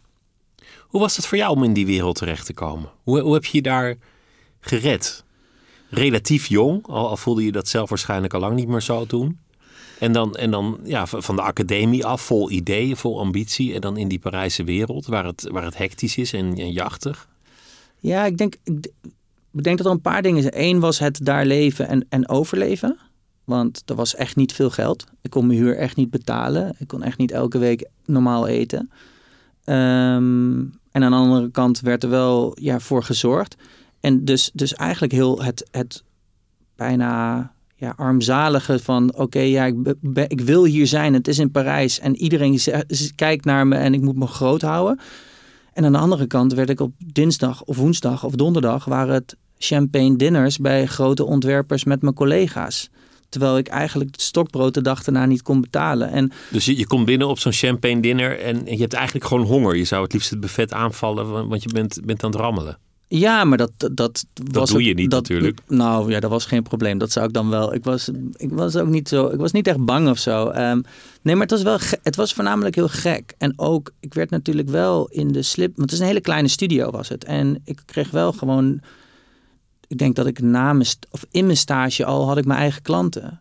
[0.80, 2.89] Hoe was het voor jou om in die wereld terecht te komen?
[3.04, 3.95] Hoe, hoe heb je je daar
[4.60, 5.23] gered?
[5.91, 9.39] Relatief jong, al, voelde je dat zelf waarschijnlijk al lang niet meer zo toen.
[9.99, 13.73] En dan, en dan ja, van de academie af, vol ideeën, vol ambitie.
[13.73, 17.27] En dan in die Parijse wereld, waar het, waar het hectisch is en, en jachtig.
[17.99, 18.56] Ja, ik denk,
[19.54, 20.54] ik denk dat er een paar dingen zijn.
[20.58, 22.97] Eén was het daar leven en, en overleven.
[23.43, 25.06] Want er was echt niet veel geld.
[25.21, 26.75] Ik kon mijn huur echt niet betalen.
[26.80, 28.91] Ik kon echt niet elke week normaal eten.
[29.63, 30.60] Ehm,
[30.91, 33.56] en aan de andere kant werd er wel ja, voor gezorgd.
[34.01, 36.03] En dus, dus eigenlijk heel het, het
[36.75, 39.15] bijna ja, armzalige van...
[39.15, 39.75] oké, ja, ik,
[40.27, 41.13] ik wil hier zijn.
[41.13, 42.59] Het is in Parijs en iedereen
[43.15, 44.99] kijkt naar me en ik moet me groot houden.
[45.73, 48.85] En aan de andere kant werd ik op dinsdag of woensdag of donderdag...
[48.85, 52.89] waren het champagne dinners bij grote ontwerpers met mijn collega's.
[53.29, 56.11] Terwijl ik eigenlijk het stokbrood de dag daarna niet kon betalen.
[56.11, 59.75] En, dus je, komt binnen op zo'n champagne dinner en, je hebt eigenlijk gewoon honger.
[59.75, 62.77] Je zou het liefst het buffet aanvallen, want je bent, bent aan het rammelen.
[63.13, 65.60] Ja, maar dat, dat, dat, dat doe je niet dat, natuurlijk.
[65.67, 66.97] Nou ja, dat was geen probleem.
[66.97, 67.74] Dat zou ik dan wel.
[67.74, 69.28] Ik was, ik was ook niet zo.
[69.28, 70.47] Ik was niet echt bang of zo.
[70.47, 70.84] Um,
[71.21, 71.78] nee, maar het was wel.
[72.04, 73.34] Het was voornamelijk heel gek.
[73.38, 75.69] En ook, ik werd natuurlijk wel in de slip.
[75.76, 77.24] Want het is een hele kleine studio was het.
[77.24, 78.82] En ik kreeg wel gewoon
[79.91, 82.82] ik denk dat ik na mijn, of in mijn stage al had ik mijn eigen
[82.82, 83.39] klanten.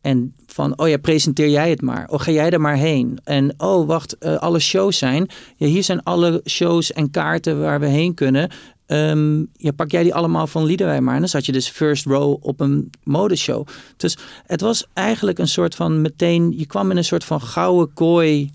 [0.00, 2.08] En van, oh ja, presenteer jij het maar.
[2.08, 3.18] Oh, ga jij er maar heen.
[3.24, 5.28] En oh, wacht, eh, alle shows zijn.
[5.56, 8.50] Ja, hier zijn alle shows en kaarten waar we heen kunnen.
[8.86, 11.14] Ehm, ja, pak jij die allemaal van Liederwij maar.
[11.14, 13.66] En dan zat je dus first row op een modeshow.
[13.96, 16.54] Dus het was eigenlijk een soort van meteen...
[16.56, 18.50] Je kwam in een soort van gouden kooi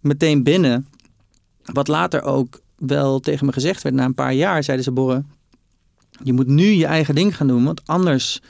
[0.00, 0.86] meteen binnen.
[1.62, 3.94] Wat later ook wel tegen me gezegd werd.
[3.94, 5.24] Na een paar jaar zeiden ze, Borre...
[6.22, 7.64] Je moet nu je eigen ding gaan doen.
[7.64, 8.40] Want anders,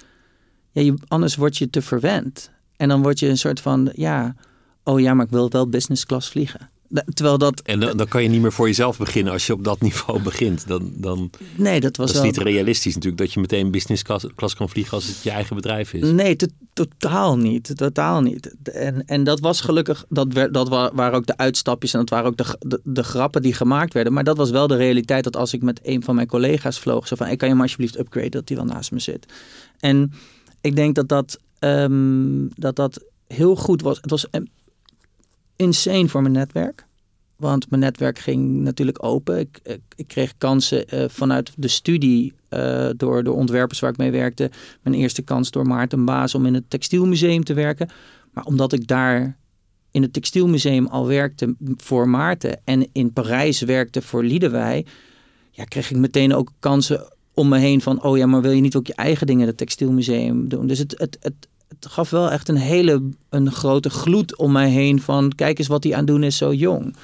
[0.75, 2.51] ja, je, anders word je te verwend.
[2.77, 3.91] En dan word je een soort van...
[3.95, 4.35] Ja,
[4.83, 6.69] oh ja, maar ik wil wel business class vliegen.
[7.15, 7.61] Terwijl dat...
[7.61, 10.23] En dan, dan, kan je niet meer voor jezelf beginnen als je op dat niveau
[10.23, 10.69] begint.
[10.69, 14.03] Dan, dan, nee, dat was dat is niet realistisch natuurlijk dat je meteen business
[14.35, 16.11] class, kan vliegen als het je eigen bedrijf is.
[16.11, 16.37] Nee,
[16.73, 17.77] totaal niet.
[17.77, 18.55] Totaal niet.
[18.63, 22.27] En, en dat was gelukkig, dat, werd, dat waren ook de uitstapjes en dat waren
[22.27, 24.13] ook de, de, grappen die gemaakt werden.
[24.13, 27.09] Maar dat was wel de realiteit dat als ik met een van mijn collega's vloog,
[27.09, 29.33] zo van, ik kan je maar alsjeblieft upgraden, dat die wel naast me zit.
[29.81, 30.13] En
[30.65, 33.99] ik denk dat dat, um, dat, dat heel goed was.
[34.01, 34.27] Het was
[35.57, 36.87] insane voor mijn netwerk.
[37.37, 39.39] Want mijn netwerk ging natuurlijk open.
[39.39, 44.11] Ik, ik, kreeg kansen uh, vanuit de studie uh, door de ontwerpers waar ik mee
[44.11, 44.51] werkte.
[44.83, 47.89] Mijn eerste kans door Maarten Baas om in het Textielmuseum te werken.
[48.33, 49.37] Maar omdat ik daar
[49.91, 54.87] in het Textielmuseum al werkte voor Maarten en in Parijs werkte voor Liedewij,
[55.51, 58.61] ja, kreeg ik meteen ook kansen om me heen van, oh ja, maar wil je
[58.61, 60.67] niet ook je eigen dingen in het Textielmuseum doen?
[60.67, 61.35] Dus het, het, het,
[61.69, 65.69] het gaf wel echt een hele een grote gloed om mij heen van kijk eens
[65.69, 66.97] wat hij aan doen is zo jong.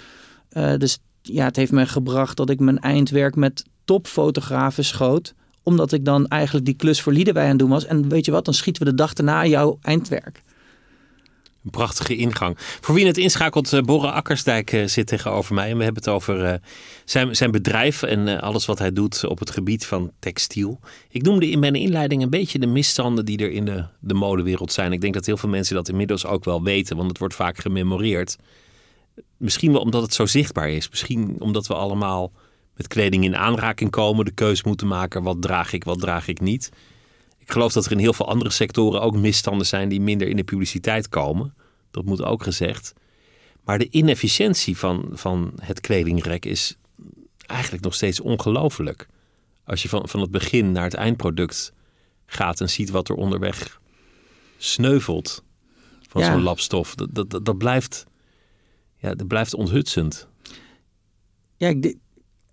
[0.53, 5.35] Uh, dus ja, het heeft mij gebracht dat ik mijn eindwerk met topfotografen schoot.
[5.63, 7.85] Omdat ik dan eigenlijk die klus voor Liedewij aan het doen was.
[7.85, 10.43] En weet je wat, dan schieten we de dag erna jouw eindwerk.
[11.65, 12.55] Een prachtige ingang.
[12.59, 15.71] Voor wie het inschakelt, uh, Borre Akkersdijk uh, zit tegenover mij.
[15.71, 16.55] En we hebben het over uh,
[17.05, 20.81] zijn, zijn bedrijf en alles wat hij doet op het gebied van textiel.
[21.09, 24.73] Ik noemde in mijn inleiding een beetje de misstanden die er in de, de modewereld
[24.73, 24.93] zijn.
[24.93, 27.59] Ik denk dat heel veel mensen dat inmiddels ook wel weten, want het wordt vaak
[27.59, 28.37] gememoreerd.
[29.37, 30.89] Misschien wel omdat het zo zichtbaar is.
[30.89, 32.33] Misschien omdat we allemaal
[32.77, 36.41] met kleding in aanraking komen, de keus moeten maken: wat draag ik, wat draag ik
[36.41, 36.71] niet.
[37.51, 40.37] Ik geloof dat er in heel veel andere sectoren ook misstanden zijn die minder in
[40.37, 41.55] de publiciteit komen.
[41.91, 42.93] Dat moet ook gezegd.
[43.65, 46.77] Maar de inefficiëntie van, van het kledingrek is
[47.47, 49.09] eigenlijk nog steeds ongelooflijk.
[49.65, 51.73] Als je van, van het begin naar het eindproduct
[52.27, 53.81] gaat en ziet wat er onderweg
[54.57, 55.45] sneuvelt
[56.09, 56.95] van zo'n labstof.
[56.95, 58.07] Dat, dat, dat, blijft,
[58.97, 60.29] ja, dat blijft onthutsend.
[61.57, 61.97] Ja, ik,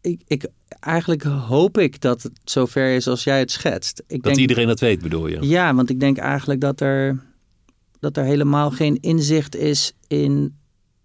[0.01, 0.47] ik, ik,
[0.79, 3.99] eigenlijk hoop ik dat het zover is als jij het schetst.
[3.99, 5.37] Ik dat denk, iedereen dat weet, bedoel je?
[5.41, 7.23] Ja, want ik denk eigenlijk dat er,
[7.99, 10.57] dat er helemaal geen inzicht is in,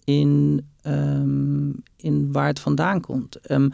[0.05, 3.51] in, um, in waar het vandaan komt.
[3.51, 3.71] Um,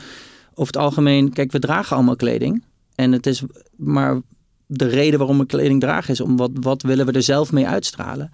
[0.50, 2.62] over het algemeen, kijk, we dragen allemaal kleding.
[2.94, 3.42] En het is
[3.76, 4.20] maar
[4.66, 7.66] de reden waarom we kleding dragen is om wat, wat willen we er zelf mee
[7.66, 8.30] uitstralen.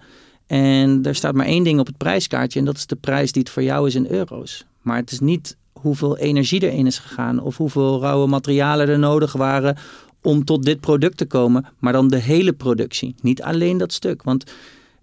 [0.47, 3.41] En er staat maar één ding op het prijskaartje en dat is de prijs die
[3.41, 4.65] het voor jou is in euro's.
[4.81, 9.33] Maar het is niet hoeveel energie erin is gegaan of hoeveel rauwe materialen er nodig
[9.33, 9.77] waren
[10.21, 14.23] om tot dit product te komen, maar dan de hele productie, niet alleen dat stuk.
[14.23, 14.51] Want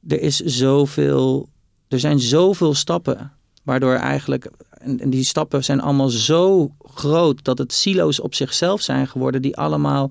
[0.08, 1.48] er is zoveel,
[1.88, 4.50] er zijn zoveel stappen, waardoor eigenlijk,
[4.98, 9.56] en die stappen zijn allemaal zo groot dat het silo's op zichzelf zijn geworden, die
[9.56, 10.10] allemaal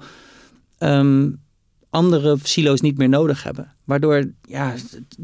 [0.78, 1.30] ehm,
[1.92, 3.74] andere silo's niet meer nodig hebben.
[3.84, 4.74] Waardoor ja,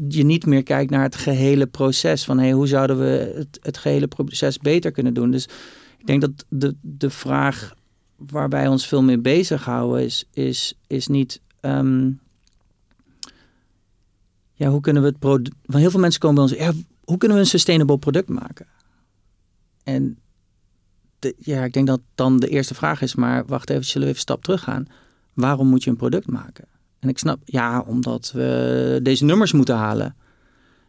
[0.08, 2.24] je niet meer kijkt naar het gehele proces.
[2.24, 5.30] Van hey, hoe zouden we het, het gehele proces beter kunnen doen?
[5.30, 5.48] Dus
[5.98, 7.74] ik denk dat de, de vraag
[8.16, 11.40] waar wij ons veel mee bezighouden is, is, is niet.
[11.60, 12.10] Ehm,
[14.52, 15.56] ja, hoe kunnen we het product.
[15.64, 16.76] Want heel veel mensen komen bij ons.
[16.76, 18.66] Ja, hoe kunnen we een sustainable product maken?
[19.84, 20.18] En
[21.18, 23.14] de, ja, ik denk dat dan de eerste vraag is.
[23.14, 24.86] Maar wacht even, zullen we even een stap terug gaan?
[25.40, 26.64] Waarom moet je een product maken?
[26.98, 30.16] En ik snap, ja, omdat we deze nummers moeten halen.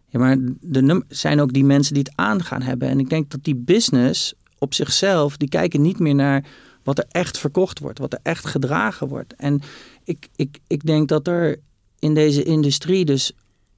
[0.08, 2.88] Ja, maar de zijn ook die mensen die het aan gaan hebben.
[2.90, 6.46] En ik denk dat die business op zichzelf, die kijken niet meer naar
[6.84, 9.34] wat er echt verkocht wordt, wat er echt gedragen wordt.
[9.36, 9.62] En
[10.04, 11.60] ik, ik, ik denk dat er
[12.00, 13.32] in deze industrie dus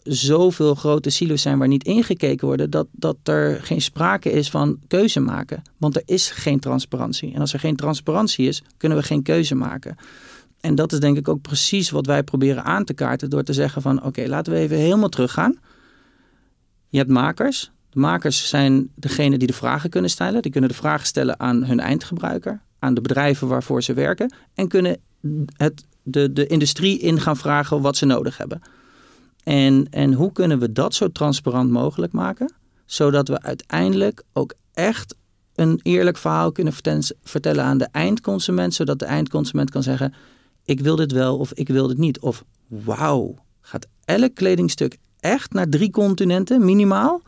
[0.04, 4.80] zoveel grote silo's zijn waar niet ingekeken worden, dat, dat er geen sprake is van
[4.88, 5.62] keuze maken.
[5.78, 7.34] Want er is geen transparantie.
[7.34, 9.98] En als er geen transparantie is, kunnen we geen keuze maken.
[10.62, 13.54] En dat is denk ik ook precies wat wij proberen aan te kaarten door te
[13.54, 15.60] zeggen van oké, laten we even helemaal teruggaan.
[16.88, 17.72] Je hebt makers.
[17.90, 20.42] De makers zijn degene die de vragen kunnen stellen.
[20.42, 24.68] Die kunnen de vragen stellen aan hun eindgebruiker, aan de bedrijven waarvoor ze werken en
[24.68, 24.98] kunnen
[25.58, 28.62] het, de, de industrie in gaan vragen wat ze nodig hebben.
[29.44, 32.54] En, en hoe kunnen we dat zo transparant mogelijk maken,
[32.86, 35.16] zodat we uiteindelijk ook echt
[35.56, 36.74] een eerlijk verhaal kunnen
[37.24, 40.14] vertellen aan de eindconsument, zodat de eindconsument kan zeggen:
[40.66, 42.20] ik wil dit wel of ik wil dit niet.
[42.20, 47.22] Of wauw, gaat elk kledingstuk echt naar drie continenten minimaal.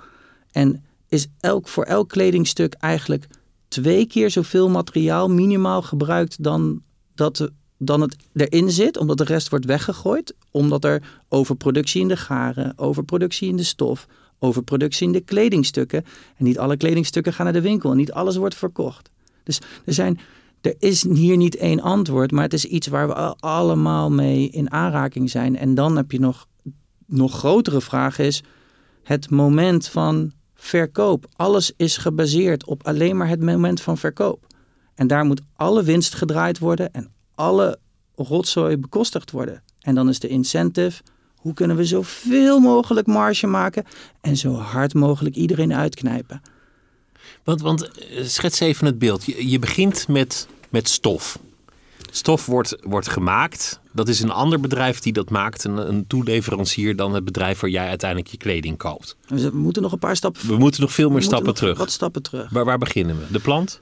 [0.52, 3.28] En is elk, voor elk kledingstuk eigenlijk
[3.68, 6.82] twee keer zoveel materiaal minimaal gebruikt dan,
[7.16, 8.98] dat, dan het erin zit.
[8.98, 10.36] Omdat de rest wordt weggegooid.
[10.52, 14.08] Omdat er overproductie in de garen, overproductie in de stof,
[14.40, 16.06] overproductie in de kledingstukken.
[16.38, 19.10] En niet alle kledingstukken gaan naar de winkel en niet alles wordt verkocht.
[19.44, 20.20] Dus er zijn
[20.64, 24.72] er is hier niet één antwoord, maar het is iets waar we allemaal mee in
[24.72, 25.58] aanraking zijn.
[25.58, 26.48] En dan heb je nog,
[27.06, 28.44] nog grotere vraag is
[29.04, 31.26] het moment van verkoop.
[31.36, 34.48] Alles is gebaseerd op alleen maar het moment van verkoop.
[34.96, 37.80] En daar moet alle winst gedraaid worden en alle
[38.16, 39.64] rotzooi bekostigd worden.
[39.80, 41.02] En dan is de incentive,
[41.36, 43.84] hoe kunnen we zoveel mogelijk marge maken
[44.22, 46.42] en zo hard mogelijk iedereen uitknijpen.
[47.44, 49.26] Want, want eh, schets even het beeld.
[49.26, 51.40] Je, je begint met, met stof.
[52.12, 53.80] Stof wordt, wordt gemaakt.
[53.92, 55.64] Dat is een ander bedrijf die dat maakt.
[55.64, 59.16] Een, een toeleverancier dan het bedrijf waar jij uiteindelijk je kleding koopt.
[59.28, 60.48] Dus we moeten nog een paar stappen...
[60.48, 61.78] We moeten nog veel meer stappen nog terug.
[61.78, 62.50] Wat stappen terug.
[62.50, 63.26] Waar, waar beginnen we?
[63.32, 63.82] De plant?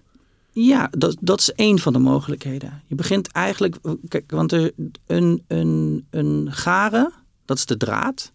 [0.52, 2.82] Ja, dat, dat is één van de mogelijkheden.
[2.88, 3.76] Je begint eigenlijk,
[4.08, 4.72] kijk, want er,
[5.08, 7.14] een, een, een garen,
[7.46, 8.32] dat is de draad,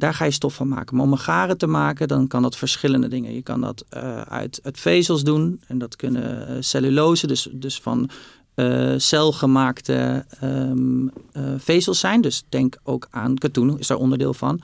[0.00, 0.96] daar ga je stof van maken.
[0.96, 3.34] Maar om een garen te maken, dan kan dat verschillende dingen.
[3.34, 7.80] Je kan dat eh, uit, uit vezels doen en dat kunnen eh, cellulose, dus, dus
[7.80, 8.10] van
[8.54, 12.20] eh, celgemaakte ehm, eh, vezels zijn.
[12.20, 14.60] Dus denk ook aan katoen, is daar onderdeel van.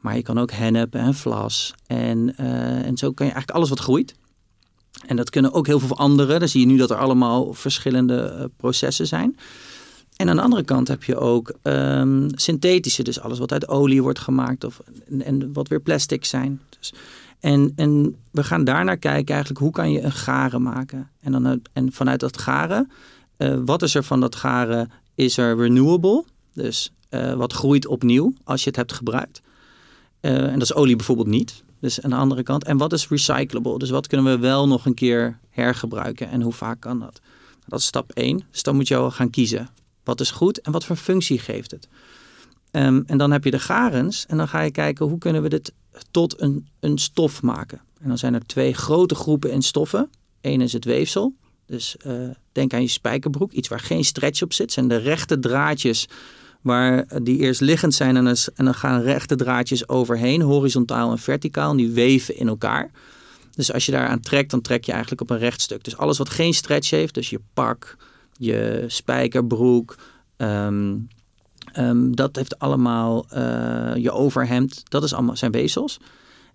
[0.00, 1.74] Maar je kan ook hennep en vlas.
[1.86, 4.14] En, en zo kan je eigenlijk alles wat groeit.
[5.06, 6.38] En dat kunnen ook heel veel andere.
[6.38, 9.36] Dan zie je nu dat er allemaal verschillende processen zijn.
[10.20, 14.02] En aan de andere kant heb je ook ehm, synthetische, dus alles wat uit olie
[14.02, 16.60] wordt gemaakt of, en, en wat weer plastic zijn.
[16.78, 16.92] Dus,
[17.38, 21.10] en, en we gaan daarnaar kijken eigenlijk hoe kan je een garen maken.
[21.20, 22.90] En, dan, en vanuit dat garen,
[23.36, 24.90] eh, wat is er van dat garen?
[25.14, 29.40] Is er renewable, dus eh, wat groeit opnieuw als je het hebt gebruikt.
[30.20, 31.62] Eh, en dat is olie bijvoorbeeld niet.
[31.78, 32.64] Dus aan de andere kant.
[32.64, 33.78] En wat is recyclable?
[33.78, 37.20] Dus wat kunnen we wel nog een keer hergebruiken en hoe vaak kan dat?
[37.66, 38.42] Dat is stap 1.
[38.50, 39.68] Dus dan moet je al gaan kiezen.
[40.10, 41.88] Wat is goed en wat voor functie geeft het?
[42.70, 45.48] Ehm, en dan heb je de garens en dan ga je kijken hoe kunnen we
[45.48, 45.72] dit
[46.10, 47.80] tot een, een stof maken.
[48.00, 50.10] En dan zijn er twee grote groepen in stoffen.
[50.40, 51.34] Eén is het weefsel.
[51.66, 52.12] Dus eh,
[52.52, 54.72] denk aan je spijkerbroek, iets waar geen stretch op zit.
[54.72, 56.08] Zijn de rechte draadjes
[56.60, 60.40] waar eh, die eerst liggend zijn en dan, is- en dan gaan rechte draadjes overheen,
[60.40, 61.70] horizontaal en verticaal.
[61.70, 62.90] En die weven in elkaar.
[63.50, 65.84] Dus als je daaraan trekt, dan trek je eigenlijk op een recht stuk.
[65.84, 67.96] Dus alles wat geen stretch heeft, dus je pak,
[68.40, 69.96] je spijkerbroek,
[70.36, 70.96] ehm,
[71.72, 75.98] ehm, dat heeft allemaal eh, je overhemd, dat is allemaal, zijn weefsels.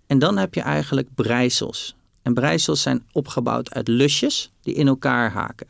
[0.06, 1.96] En dan heb je eigenlijk breisels.
[2.22, 5.66] En breisels zijn opgebouwd uit lusjes die in elkaar haken.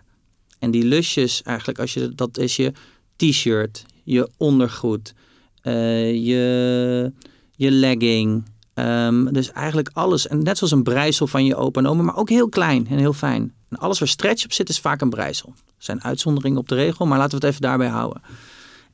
[0.59, 2.73] En die lusjes, eigenlijk, als je, dat is je
[3.17, 5.15] t-shirt, je ondergoed,
[5.63, 7.13] eh, je,
[7.57, 8.45] je legging.
[8.75, 10.29] Ehm, dus eigenlijk alles.
[10.29, 12.99] En net zoals een breisel van je opa en oma, maar ook heel klein en
[12.99, 13.55] heel fijn.
[13.69, 15.55] En alles waar stretch op zit, is vaak een breisel.
[15.79, 18.23] Zijn uitzonderingen op de regel, maar laten we het even daarbij houden.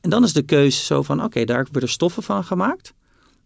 [0.01, 2.93] En dan is de keuze zo van, oké, daar worden stoffen van gemaakt.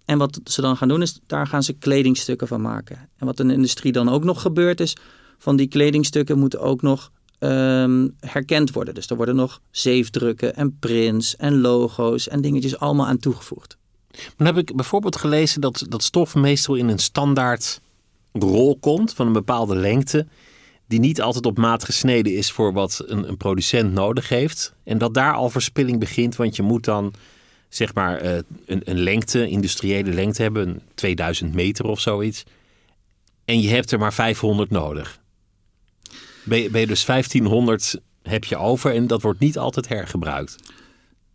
[0.05, 3.09] En wat ze dan gaan doen is, daar gaan ze kledingstukken van maken.
[3.17, 4.95] En wat in de industrie dan ook nog gebeurt is,
[5.37, 8.93] van die kledingstukken moeten ook nog ehm, herkend worden.
[8.93, 13.77] Dus er worden nog zeefdrukken en prints en logo's en dingetjes allemaal aan toegevoegd.
[14.37, 17.81] Dan heb ik bijvoorbeeld gelezen dat, dat stof meestal in een standaard
[18.31, 20.27] rol komt van een bepaalde lengte.
[20.87, 24.73] Die niet altijd op maat gesneden is voor wat een, een producent nodig heeft.
[24.83, 27.13] En dat daar al verspilling begint, want je moet dan
[27.69, 32.43] zeg maar eh, een, een lengte, industriële lengte hebben, een 2000 meter of zoiets.
[33.45, 35.19] En je hebt er maar 500 nodig.
[36.43, 40.55] Ben je, ben je dus 1500 heb je over en dat wordt niet altijd hergebruikt.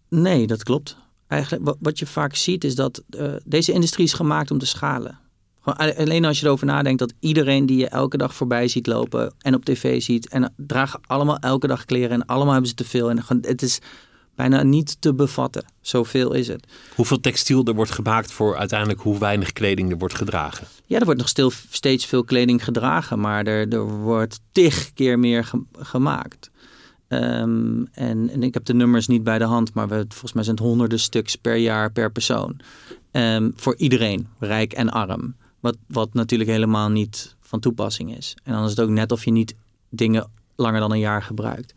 [0.09, 0.97] Nee, dat klopt.
[1.27, 4.67] Eigenlijk wat, wat je vaak ziet is dat eh, deze industrie is gemaakt om te
[4.67, 5.19] schalen.
[5.63, 9.33] Gewoon alleen als je erover nadenkt dat iedereen die je elke dag voorbij ziet lopen
[9.39, 12.85] en op tv ziet en dragen allemaal elke dag kleren en allemaal hebben ze te
[12.85, 13.79] veel en het is
[14.35, 15.65] bijna niet te bevatten.
[15.81, 16.67] Zoveel is het.
[16.95, 20.67] Hoeveel textiel er wordt gemaakt voor uiteindelijk hoe weinig kleding er wordt gedragen.
[20.87, 25.19] Ja, er wordt nog stil, steeds veel kleding gedragen, maar er, er wordt tig keer
[25.19, 26.51] meer ge- gemaakt.
[27.09, 30.43] Ehm, en, en ik heb de nummers niet bij de hand, maar we, volgens mij
[30.45, 32.57] zijn het honderden stuks per jaar per persoon.
[33.11, 35.35] Ehm, voor iedereen, rijk en arm.
[35.63, 38.37] Wat, wat natuurlijk helemaal niet van toepassing is.
[38.43, 39.55] En dan is het ook net of je niet
[39.89, 41.75] dingen langer dan een jaar gebruikt.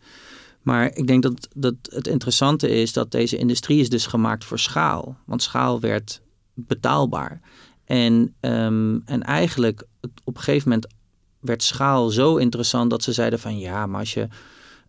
[0.62, 4.58] Maar ik denk dat, dat het interessante is dat deze industrie is dus gemaakt voor
[4.58, 5.16] schaal.
[5.24, 6.20] Want schaal werd
[6.54, 7.40] betaalbaar.
[7.84, 9.86] En, ehm, en eigenlijk
[10.24, 10.94] op een gegeven moment
[11.40, 14.28] werd schaal zo interessant dat ze zeiden van ja, maar als je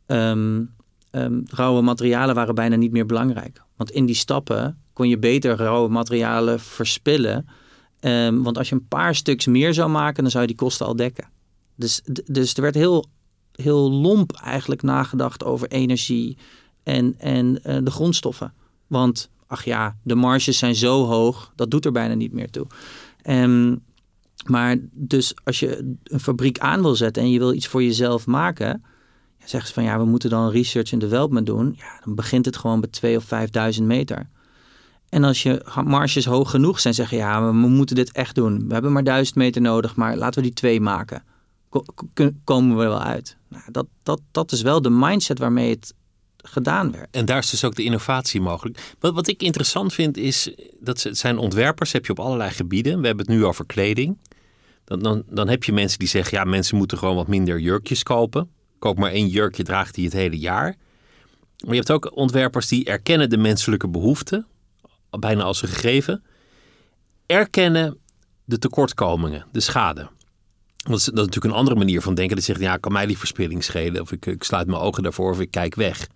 [0.06, 0.64] ehm,
[1.12, 3.62] ehm, rauwe materialen waren bijna niet meer belangrijk.
[3.76, 7.48] Want in die stappen kon je beter rauwe materialen verspillen.
[8.08, 10.86] Ehm, want als je een paar stuks meer zou maken, dan zou je die kosten
[10.86, 11.30] al dekken.
[11.76, 13.06] Dus, dus er werd heel,
[13.52, 16.38] heel lomp eigenlijk nagedacht over energie
[16.84, 18.54] en, en eh, de grondstoffen.
[18.88, 22.68] Want, ach ja, de marges zijn zo hoog, dat doet er bijna niet meer toe.
[23.22, 23.76] Ehm,
[24.46, 28.26] maar dus als je een fabriek aan wil zetten en je wil iets voor jezelf
[28.26, 28.84] maken,
[29.40, 31.74] zeggen ze van ja, we moeten dan research en development doen.
[31.78, 33.26] Ja, dan begint het gewoon bij 2 of
[33.78, 34.30] 5.000 meter.
[35.10, 38.68] En als je marges hoog genoeg zijn, zeggen ja, we moeten dit echt doen.
[38.68, 41.24] We hebben maar 1000 meter nodig, maar laten we die twee maken.
[41.70, 43.38] Ko- ko- komen we wel uit.
[43.48, 45.94] Nou, dat, dat, dat is wel de mindset waarmee het
[46.38, 47.08] gedaan werd.
[47.12, 48.96] En daar is dus ook de innovatie mogelijk.
[49.00, 53.00] Wat, wat ik interessant vind is dat ze, zijn ontwerpers, heb je op allerlei gebieden.
[53.00, 54.18] We hebben het nu over kleding.
[54.84, 58.04] Dan, dan, dan heb je mensen die zeggen, ja, mensen moeten gewoon wat minder jurkjes
[58.04, 58.50] kopen.
[58.80, 60.76] Koop maar één jurkje, draagt die het hele jaar.
[61.66, 64.46] Maar je hebt ook ontwerpers die erkennen de menselijke behoeften,
[65.10, 66.24] bijna als een gegeven.
[67.26, 67.98] Erkennen
[68.46, 70.10] de tekortkomingen, de schade.
[70.76, 72.36] Dat is, dat is natuurlijk een andere manier van denken.
[72.36, 74.02] Dat zegt, ja, kan mij die verspilling schelen?
[74.02, 76.08] Of ik, ik sluit mijn ogen daarvoor of ik kijk weg.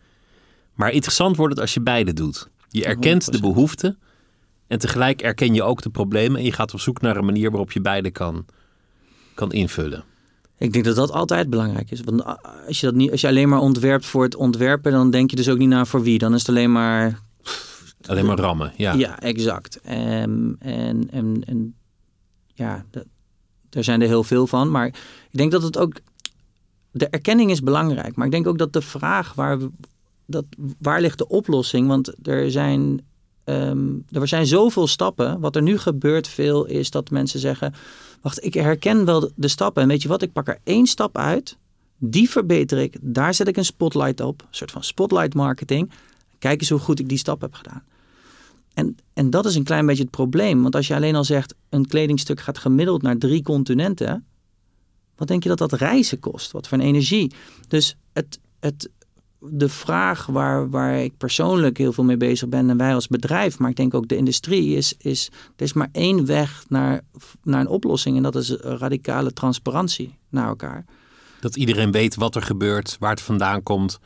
[0.74, 2.50] Maar interessant wordt het als je beide doet.
[2.70, 3.42] Je erkent de 100%.
[3.42, 4.00] behoeften
[4.68, 6.39] en tegelijk erken je ook de problemen.
[6.39, 8.46] En je gaat op zoek naar een manier waarop je beide kan,
[9.34, 10.04] kan invullen.
[10.58, 12.02] Ik denk dat dat altijd belangrijk is.
[12.02, 12.24] Want
[12.68, 15.36] als je, dat niet, als je alleen maar ontwerpt voor het ontwerpen, dan denk je
[15.36, 16.18] dus ook niet na voor wie.
[16.18, 17.20] Dan is het alleen maar
[18.08, 18.74] Alleen maar rammen.
[18.76, 18.93] Ja.
[18.93, 19.80] Ja, exact.
[19.82, 21.76] Ehm, en, en, en
[22.54, 22.86] ja,
[23.70, 24.72] er zijn er heel veel van.
[24.72, 24.88] Maar
[25.32, 25.93] ik denk dat het ook.
[26.91, 28.16] De erkenning is belangrijk.
[28.16, 29.58] Maar ik denk ook dat de vraag waar,
[30.26, 30.45] dat,
[30.80, 31.88] waar ligt de oplossing?
[31.88, 33.02] Want er zijn,
[33.43, 35.39] ehm, er zijn zoveel stappen.
[35.39, 37.74] Wat er nu gebeurt veel is dat mensen zeggen:
[38.22, 39.82] Wacht, ik herken wel de stappen.
[39.82, 40.22] En weet je wat?
[40.22, 41.58] Ik pak er één stap uit.
[41.97, 42.97] Die verbeter ik.
[43.02, 44.41] Daar zet ik een spotlight op.
[44.41, 45.91] Een soort van spotlight marketing.
[46.39, 47.84] Kijk eens hoe goed ik die stap heb gedaan.
[48.82, 50.61] En, en dat is een klein beetje het probleem.
[50.61, 54.25] Want als je alleen al zegt, een kledingstuk gaat gemiddeld naar drie continenten.
[55.15, 56.51] Wat denk je dat dat reizen kost?
[56.51, 57.34] Wat voor een energie?
[57.67, 58.89] Dus het, het,
[59.39, 63.59] de vraag waar, waar ik persoonlijk heel veel mee bezig ben en wij als bedrijf,
[63.59, 67.01] maar ik denk ook de industrie, is, is er is maar één weg naar,
[67.43, 68.17] naar een oplossing.
[68.17, 70.86] En dat is radicale transparantie naar elkaar.
[71.39, 73.99] Dat iedereen weet wat er gebeurt, waar het vandaan komt,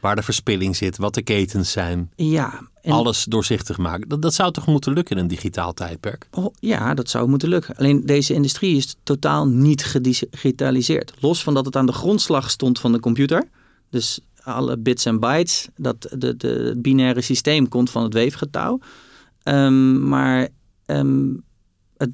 [0.00, 2.10] waar de verspilling zit, wat de ketens zijn.
[2.16, 4.08] Ja, en- Alles doorzichtig maken.
[4.08, 6.28] Dat, dat zou toch moeten lukken in een digitaal tijdperk?
[6.30, 7.76] Oh, ja, dat zou moeten lukken.
[7.76, 11.12] Alleen deze industrie is totaal niet gedigitaliseerd.
[11.20, 13.48] Los van dat het aan de grondslag stond van de computer.
[13.90, 15.68] Dus alle bits en bytes.
[15.76, 18.78] Dat de, de, het binaire systeem komt van het weefgetouw.
[19.42, 20.48] Ehm, maar
[20.86, 21.26] ehm,
[21.96, 22.10] het,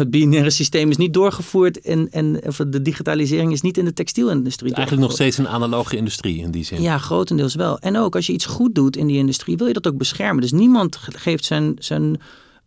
[0.00, 1.80] het binaire systeem is niet doorgevoerd.
[1.80, 4.74] En, en of de digitalisering is niet in de textielindustrie.
[4.74, 6.82] Eigenlijk nog steeds een analoge industrie in die zin.
[6.82, 7.78] Ja, grotendeels wel.
[7.78, 10.40] En ook als je iets goed doet in die industrie, wil je dat ook beschermen.
[10.42, 12.20] Dus niemand ge- geeft zijn, zijn,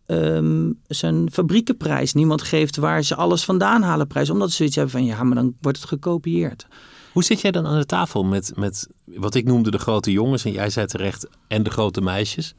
[0.05, 2.13] ehm, zijn fabriekenprijs.
[2.13, 4.29] Niemand geeft waar ze alles vandaan halen prijs.
[4.29, 6.67] Omdat ze zoiets hebben van ja, maar dan wordt het gekopieerd.
[7.11, 10.45] Hoe zit jij dan aan de tafel met, met wat ik noemde de grote jongens
[10.45, 12.53] en jij zei terecht en de grote meisjes?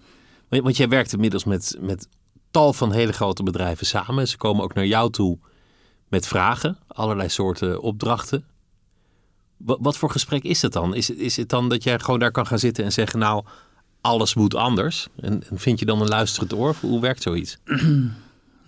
[0.49, 2.09] Want, want jij werkt inmiddels met, met
[2.57, 4.29] tal van hele grote bedrijven samen.
[4.29, 5.39] Ze komen ook naar jou toe
[6.09, 8.45] met vragen, allerlei soorten opdrachten.
[9.57, 10.95] Wat, voor gesprek is het dan?
[10.95, 13.45] Is, is het dan dat jij gewoon daar kan gaan zitten en zeggen, nou,
[14.01, 15.09] alles moet anders?
[15.21, 16.75] En, en vind je dan een luisterend oor?
[16.81, 17.59] Hoe werkt zoiets?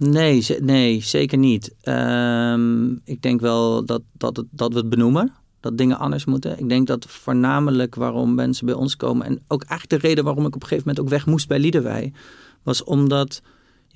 [0.00, 1.74] Nee, nee zeker niet.
[1.80, 5.32] Ehm, ik denk wel dat, dat, dat we het benoemen.
[5.60, 6.58] Dat dingen anders moeten.
[6.58, 9.26] Ik denk dat voornamelijk waarom mensen bij ons komen.
[9.26, 11.58] En ook eigenlijk de reden waarom ik op een gegeven moment ook weg moest bij
[11.58, 12.12] Liederwij.
[12.62, 13.42] Was omdat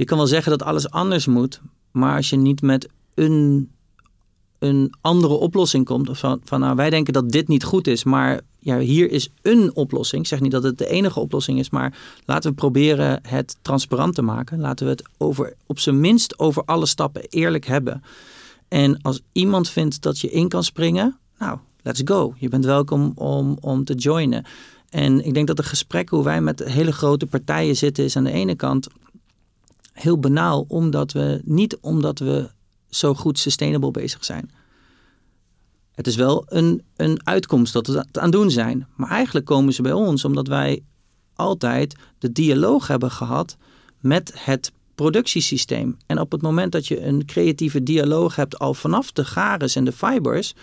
[0.03, 1.61] je kan wel zeggen dat alles anders moet.
[1.91, 3.71] Maar als je niet met een,
[4.59, 6.09] een andere oplossing komt.
[6.09, 8.05] Of van, van nou wij denken dat dit niet goed is.
[8.05, 10.23] Maar ja, hier is een oplossing.
[10.23, 11.71] Ik zeg niet dat het de enige oplossing is.
[11.71, 14.61] Maar laten we proberen het transparant te maken.
[14.61, 18.03] Laten we het over, op zijn minst over alle stappen eerlijk hebben.
[18.69, 22.35] En als iemand vindt dat je in kan springen, nou, let's go.
[22.37, 24.45] Je bent welkom om, om te joinen.
[24.89, 28.25] En ik denk dat de gesprekken hoe wij met hele grote partijen zitten, is aan
[28.25, 28.89] de ene kant
[29.93, 32.51] heel banaal, omdat we niet omdat we
[32.89, 34.51] zo goed sustainable bezig zijn.
[35.93, 38.87] Het is wel een, een uitkomst dat we het aan doen zijn.
[38.97, 40.83] Maar eigenlijk komen ze bij ons omdat wij
[41.35, 43.57] altijd de dialoog hebben gehad
[44.01, 45.97] met het productiesysteem.
[46.07, 49.85] En op het moment dat je een creatieve dialoog hebt al vanaf de gares en
[49.85, 50.55] de fibers,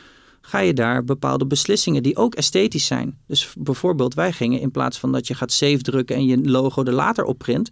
[0.42, 3.18] ga je daar bepaalde beslissingen die ook esthetisch zijn.
[3.28, 6.84] Dus bijvoorbeeld wij gingen in plaats van dat je gaat save drukken en je logo
[6.84, 7.70] er later op print,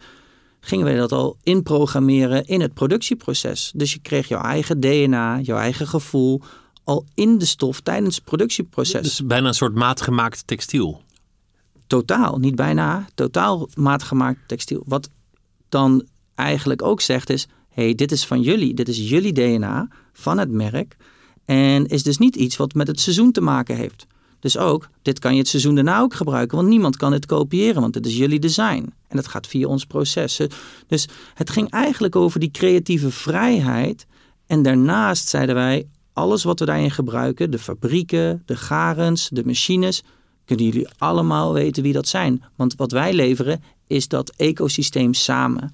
[0.67, 3.71] gingen wij dat al inprogrammeren in het productieproces.
[3.75, 6.41] Dus je kreeg jouw eigen DNA, jouw eigen gevoel
[6.83, 9.01] al in de stof tijdens het productieproces.
[9.01, 11.01] Dus bijna een soort maatgemaakt textiel.
[11.87, 14.83] Totaal, niet bijna, totaal maatgemaakt textiel.
[14.85, 15.09] Wat
[15.69, 16.05] dan
[16.35, 20.51] eigenlijk ook zegt is: hey, dit is van jullie, dit is jullie DNA van het
[20.51, 20.95] merk.
[21.45, 24.05] En is dus niet iets wat met het seizoen te maken heeft.
[24.39, 27.81] Dus ook, dit kan je het seizoen daarna ook gebruiken, want niemand kan het kopiëren,
[27.81, 28.93] want het is jullie design.
[29.07, 30.41] En dat gaat via ons proces.
[30.87, 34.05] Dus het ging eigenlijk over die creatieve vrijheid.
[34.47, 40.03] En daarnaast zeiden wij, alles wat we daarin gebruiken, de fabrieken, de garens, de machines,
[40.45, 42.43] kunnen jullie allemaal weten wie dat zijn.
[42.55, 45.73] Want wat wij leveren is dat ecosysteem samen.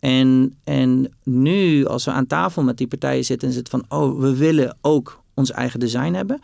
[0.00, 4.20] En, en nu, als we aan tafel met die partijen zitten en zitten van, oh,
[4.20, 6.40] we willen ook ons eigen design hebben.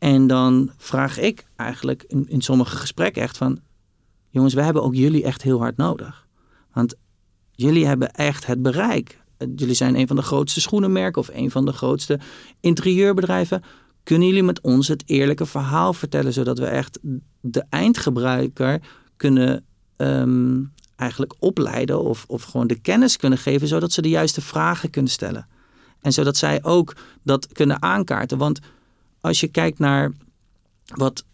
[0.00, 3.58] En dan vraag ik eigenlijk in, sommige gesprekken echt van,
[4.28, 6.26] jongens, we hebben ook jullie echt heel hard nodig.
[6.72, 6.94] Want
[7.50, 9.20] jullie hebben echt het bereik.
[9.56, 12.18] Jullie zijn een van de grootste schoenenmerken of een van de grootste
[12.60, 13.62] interieurbedrijven.
[14.02, 16.98] Kunnen jullie met ons het eerlijke verhaal vertellen, zodat we echt
[17.40, 18.80] de eindgebruiker
[19.16, 19.64] kunnen
[19.96, 20.62] ehm,
[20.96, 25.10] eigenlijk opleiden of, of gewoon de kennis kunnen geven, zodat ze de juiste vragen kunnen
[25.10, 25.46] stellen.
[26.00, 28.38] En zodat zij ook dat kunnen aankaarten.
[28.38, 28.60] Want
[29.20, 30.12] als je kijkt naar
[30.94, 31.24] wat,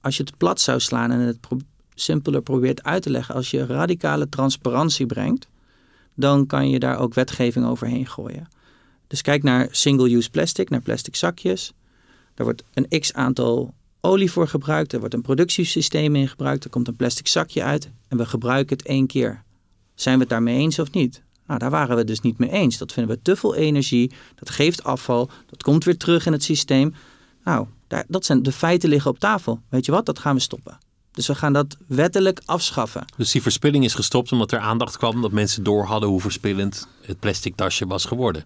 [0.00, 1.38] als je het plat zou slaan en het
[1.94, 5.48] simpeler probeert uit te leggen, als je radicale transparantie brengt,
[6.14, 8.48] dan kan je daar ook wetgeving overheen gooien.
[9.06, 11.72] Dus kijk naar single-use plastic, naar plastic zakjes.
[12.34, 16.70] Daar wordt een x aantal olie voor gebruikt, er wordt een productiesysteem in gebruikt, er
[16.70, 19.42] komt een plastic zakje uit en we gebruiken het één keer.
[19.94, 21.22] Zijn we het daarmee eens of niet?
[21.46, 22.78] Nou, daar waren we dus niet mee eens.
[22.78, 26.42] Dat vinden we te veel energie, dat geeft afval, dat komt weer terug in het
[26.42, 26.94] systeem.
[27.44, 29.60] Nou, daar, dat zijn de feiten liggen op tafel.
[29.68, 30.06] Weet je wat?
[30.06, 30.78] Dat gaan we stoppen.
[31.12, 33.04] Dus we gaan dat wettelijk afschaffen.
[33.16, 36.88] Dus die verspilling is gestopt omdat er aandacht kwam dat mensen door hadden hoe verspillend
[37.00, 38.44] het plastic tasje was geworden.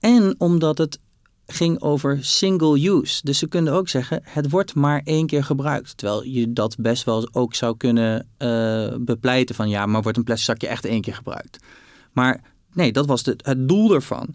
[0.00, 0.98] En omdat het
[1.46, 3.20] ging over single use.
[3.22, 5.96] Dus ze kunnen ook zeggen, het wordt maar één keer gebruikt.
[5.96, 10.24] Terwijl je dat best wel ook zou kunnen uh, bepleiten van ja, maar wordt een
[10.24, 11.58] plastic zakje echt één keer gebruikt.
[12.12, 12.40] Maar
[12.72, 14.34] nee, dat was het, het doel ervan.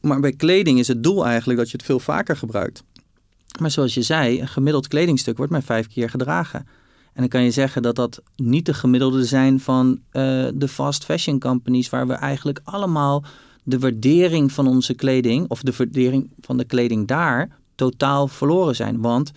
[0.00, 2.82] Maar bij kleding is het doel eigenlijk dat je het veel vaker gebruikt.
[3.60, 6.66] Maar zoals je zei, een gemiddeld kledingstuk wordt maar vijf keer gedragen.
[7.12, 11.04] En dan kan je zeggen dat dat niet de gemiddelde zijn van uh, de fast
[11.04, 13.24] fashion companies, waar we eigenlijk allemaal
[13.62, 19.00] de waardering van onze kleding, of de waardering van de kleding daar, totaal verloren zijn.
[19.00, 19.30] Want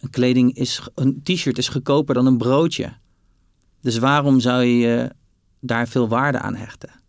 [0.00, 2.92] een kleding is, een t-shirt is goedkoper dan een broodje.
[3.80, 5.10] Dus waarom zou je
[5.60, 6.99] daar veel waarde aan hechten?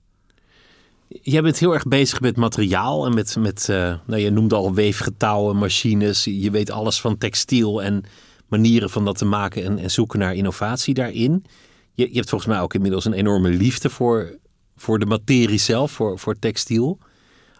[1.22, 4.74] Jij bent heel erg bezig met materiaal en met, met uh, nou, je noemde al
[4.74, 6.24] weefgetouwen, machines.
[6.24, 8.04] Je weet alles van textiel en
[8.48, 11.46] manieren van dat te maken en, en zoeken naar innovatie daarin.
[11.94, 14.38] Je, je hebt volgens mij ook inmiddels een enorme liefde voor,
[14.76, 17.00] voor de materie zelf, voor, voor textiel.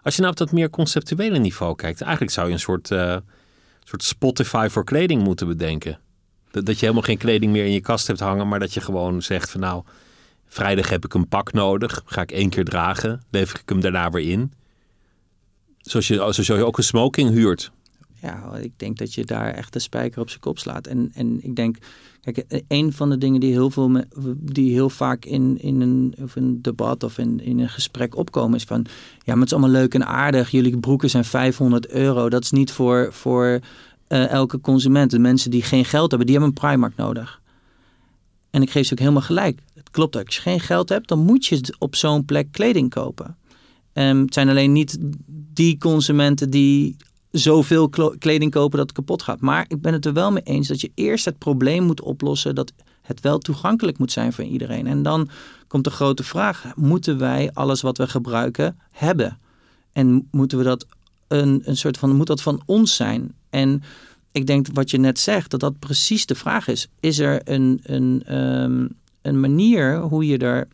[0.02, 3.16] Als je nou op dat meer conceptuele niveau kijkt, eigenlijk zou je een soort, uh,
[3.84, 5.98] soort Spotify voor kleding moeten bedenken.
[6.50, 8.80] Dat, dat je helemaal geen kleding meer in je kast hebt hangen, maar dat je
[8.80, 9.84] gewoon zegt van nou,
[10.52, 12.02] Vrijdag heb ik een pak nodig.
[12.04, 13.22] Ga ik één keer dragen.
[13.30, 14.52] Lever ik hem daarna weer in.
[15.78, 17.72] Zoals je, zoals je ook een smoking huurt.
[18.20, 20.86] Ja, ik denk dat je daar echt de spijker op zijn kop slaat.
[20.86, 21.76] En, en ik denk,
[22.20, 24.04] kijk, een van de dingen die heel, veel,
[24.36, 28.56] die heel vaak in, in een, of een debat of in, in een gesprek opkomen
[28.56, 28.86] is van,
[29.18, 30.50] ja, maar het is allemaal leuk en aardig.
[30.50, 32.28] Jullie broeken zijn 500 euro.
[32.28, 33.60] Dat is niet voor, voor
[34.08, 35.10] uh, elke consument.
[35.10, 37.41] De mensen die geen geld hebben, die hebben een Primark nodig.
[38.52, 39.60] En ik geef ze ook helemaal gelijk.
[39.74, 43.36] Het klopt, als je geen geld hebt, dan moet je op zo'n plek kleding kopen.
[43.92, 44.98] Um, het zijn alleen niet
[45.54, 46.96] die consumenten die
[47.30, 47.88] zoveel
[48.18, 49.40] kleding kopen dat het kapot gaat.
[49.40, 52.54] Maar ik ben het er wel mee eens dat je eerst het probleem moet oplossen
[52.54, 52.72] dat
[53.02, 54.86] het wel toegankelijk moet zijn voor iedereen.
[54.86, 55.28] En dan
[55.66, 59.38] komt de grote vraag: moeten wij alles wat we gebruiken hebben?
[59.92, 60.86] En moeten we dat
[61.28, 63.34] een, een soort van, moet dat van ons zijn?
[63.50, 63.82] En
[64.32, 66.88] ik denk wat je net zegt, dat dat precies de vraag is.
[67.00, 68.88] Is er een, een, um,
[69.22, 70.68] een manier hoe je er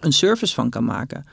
[0.00, 1.24] een service van kan maken?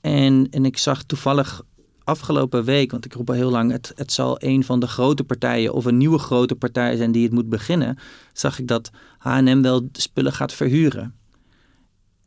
[0.00, 1.62] En, en ik zag toevallig
[2.04, 5.24] afgelopen week, want ik roep al heel lang, het, het zal een van de grote
[5.24, 7.98] partijen of een nieuwe grote partij zijn die het moet beginnen,
[8.32, 11.14] zag ik dat H&M wel spullen gaat verhuren.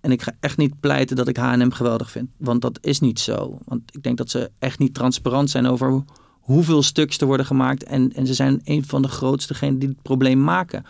[0.02, 3.20] En ik ga echt niet pleiten dat ik H&M geweldig vind, want dat is niet
[3.20, 3.58] zo.
[3.66, 6.04] Want ik denk dat ze echt niet transparant zijn over
[6.46, 7.84] hoeveel stuks er worden gemaakt.
[7.84, 10.86] En, en ze zijn een van de grootste die het probleem maken.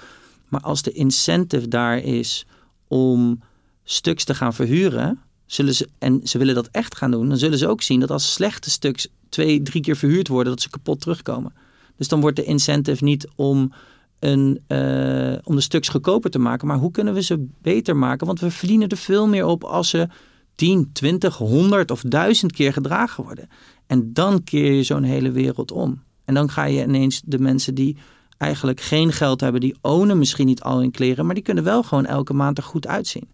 [0.48, 2.46] Maar als de incentive daar is
[2.88, 3.40] om
[3.84, 7.58] stuks te gaan verhuren, zullen ze, en ze willen dat echt gaan doen, dan zullen
[7.58, 11.02] ze ook zien dat als slechte stuks twee, drie keer verhuurd worden, dat ze kapot
[11.02, 11.54] terugkomen.
[11.98, 13.74] Dus dan wordt de incentive niet om,
[14.20, 18.28] een, uh, om de stuks goedkoper te maken, maar hoe kunnen we ze beter maken?
[18.28, 20.08] Want we verdienen er veel meer op als ze
[20.56, 23.50] 10, 20, 100 of 1000 keer gedragen worden.
[23.88, 26.04] En dan keer je zo'n hele wereld om.
[26.26, 27.98] En dan ga je ineens de mensen die
[28.38, 31.84] eigenlijk geen geld hebben, die ownen misschien niet al hun kleren, maar die kunnen wel
[31.84, 33.30] gewoon elke maand er goed uitzien.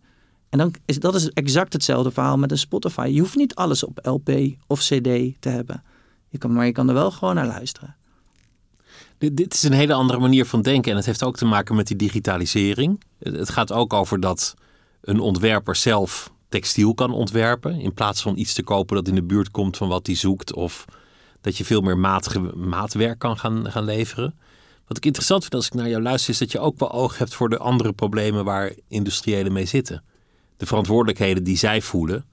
[0.49, 3.09] En dan is dat is exact hetzelfde verhaal met een Spotify.
[3.13, 4.29] Je hoeft niet alles op LP
[4.67, 5.03] of CD
[5.39, 5.83] te hebben.
[6.29, 7.95] Je kan, maar je kan er wel gewoon naar luisteren.
[9.17, 11.75] Dit, dit is een hele andere manier van denken en het heeft ook te maken
[11.75, 13.03] met die digitalisering.
[13.19, 14.53] Het het gaat ook over dat
[15.01, 19.23] een ontwerper zelf textiel kan ontwerpen in plaats van iets te kopen dat in de
[19.23, 20.85] buurt komt van wat hij zoekt of
[21.41, 21.97] dat je veel meer
[22.55, 24.35] maatwerk kan gaan, gaan leveren.
[24.87, 27.17] Wat ik interessant vind als ik naar jou luister is dat je ook wel oog
[27.17, 30.03] hebt voor de andere problemen waar industriëlen mee zitten.
[30.57, 32.25] De verantwoordelijkheden die zij voelen,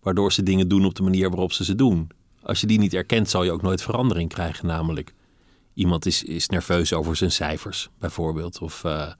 [0.00, 2.10] waardoor ze dingen doen op de manier waarop ze ze doen.
[2.42, 4.66] Als je die niet erkent, zal je ook nooit verandering krijgen.
[4.66, 5.14] Namelijk,
[5.74, 8.58] iemand is, is nerveus over zijn cijfers, bijvoorbeeld.
[8.58, 9.12] Of eh,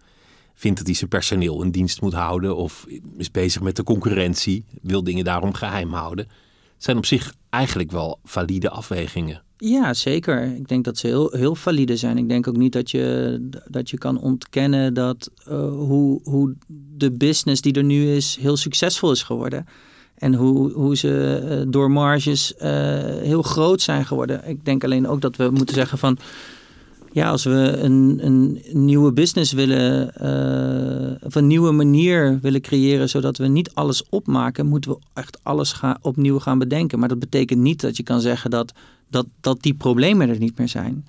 [0.55, 2.57] vindt dat hij zijn personeel in dienst moet houden.
[2.57, 2.87] Of
[3.17, 6.29] is bezig met de concurrentie, wil dingen daarom geheim houden.
[6.77, 9.43] Zijn op zich eigenlijk wel valide afwegingen.
[9.57, 10.43] Ja, zeker.
[10.43, 12.19] Ik denk dat ze heel, heel valide zijn.
[12.19, 13.39] Ik denk ook niet dat je,
[13.69, 16.55] dat je kan ontkennen dat eh, hoe, hoe
[16.97, 19.67] de business die er nu is heel succesvol is geworden.
[20.15, 22.71] En hoe, hoe ze eh, door marges eh,
[23.05, 24.49] heel groot zijn geworden.
[24.49, 26.19] Ik denk alleen ook dat we moeten zeggen van...
[27.13, 33.09] Ja, als we een, een nieuwe business willen, eh, of een nieuwe manier willen creëren,
[33.09, 36.99] zodat we niet alles opmaken, moeten we echt alles gaan, opnieuw gaan bedenken.
[36.99, 38.73] Maar dat betekent niet dat je kan zeggen dat,
[39.11, 41.07] dat, dat die problemen er niet meer zijn.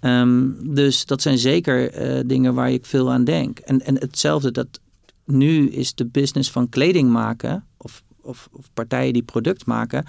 [0.00, 3.58] Ehm, dus dat zijn zeker eh, dingen waar ik veel aan denk.
[3.58, 4.80] En, en hetzelfde, dat
[5.24, 10.04] nu is de business van kleding maken, of, of, of partijen die product maken,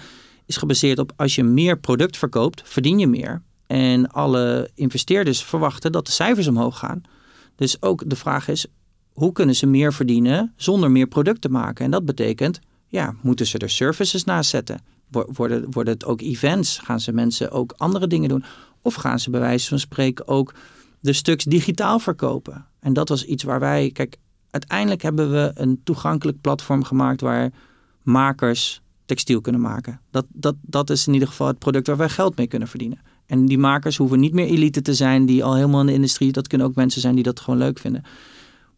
[0.46, 3.42] is gebaseerd op als je meer product verkoopt, verdien je meer.
[3.70, 7.02] En alle investeerders verwachten dat de cijfers omhoog gaan.
[7.56, 8.66] Dus ook de vraag is,
[9.12, 11.84] hoe kunnen ze meer verdienen zonder meer product te maken?
[11.84, 14.80] En dat betekent, ja, moeten ze er services naast zetten?
[15.08, 16.78] Wo- Worden, worden het ook events?
[16.78, 18.44] Gaan ze mensen ook andere dingen doen?
[18.82, 20.54] Of gaan ze bij wijze van spreken ook
[21.00, 22.66] de stuks digitaal verkopen?
[22.80, 24.16] En dat was iets waar wij, kijk,
[24.50, 27.52] uiteindelijk hebben we een toegankelijk platform gemaakt waar
[28.02, 30.00] makers textiel kunnen maken.
[30.10, 32.98] Dat, dat, dat is in ieder geval het product waar wij geld mee kunnen verdienen.
[33.30, 36.32] En die makers hoeven niet meer elite te zijn die al helemaal in de industrie.
[36.32, 38.02] Dat kunnen ook mensen zijn die dat gewoon leuk vinden.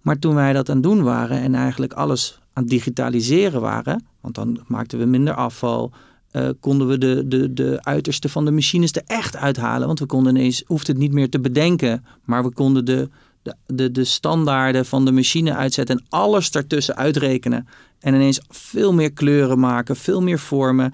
[0.00, 4.07] Maar toen wij dat aan het doen waren en eigenlijk alles aan het digitaliseren waren,
[4.20, 5.92] want dan maakten we minder afval,
[6.30, 9.86] eh, konden we de, de, de uiterste van de machines er echt uithalen.
[9.86, 13.09] Want we konden ineens, hoefden het niet meer te bedenken, maar we konden de,
[13.42, 17.68] de, de, de standaarden van de machine uitzetten en alles daartussen uitrekenen.
[18.00, 20.92] En ineens veel meer kleuren maken, veel meer vormen.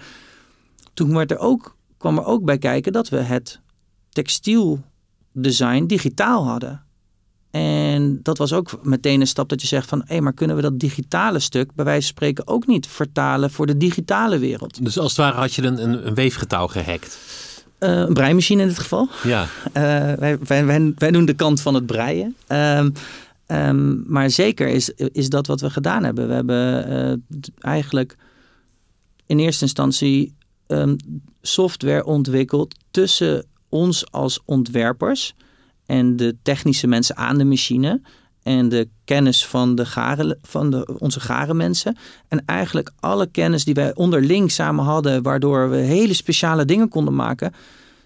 [0.94, 3.60] Toen werd er ook, kwam er ook bij kijken dat we het
[4.08, 6.82] textieldesign digitaal hadden.
[7.50, 10.02] En dat was ook meteen een stap dat je zegt van...
[10.06, 13.66] hé, maar kunnen we dat digitale stuk bij wijze van spreken ook niet vertalen voor
[13.66, 14.84] de digitale wereld?
[14.84, 17.18] Dus als het ware had je een, een, een weefgetouw gehackt.
[17.78, 19.08] Eh, een breimachine in dit geval.
[19.22, 19.82] Ja, Eh,
[20.12, 22.36] wij, wij, wij, wij doen de kant van het breien.
[22.46, 22.90] Ehm,
[23.46, 26.28] ehm, maar zeker is, is dat wat we gedaan hebben.
[26.28, 28.16] We hebben eh, eigenlijk
[29.26, 30.34] in eerste instantie
[30.66, 30.96] ehm,
[31.42, 35.34] software ontwikkeld tussen ons als ontwerpers
[35.86, 38.00] en de technische mensen aan de machine
[38.42, 41.96] en de kennis van, de garen, van de, onze garen mensen.
[42.28, 47.14] En eigenlijk alle kennis die wij onderling samen hadden, waardoor we hele speciale dingen konden
[47.14, 47.52] maken,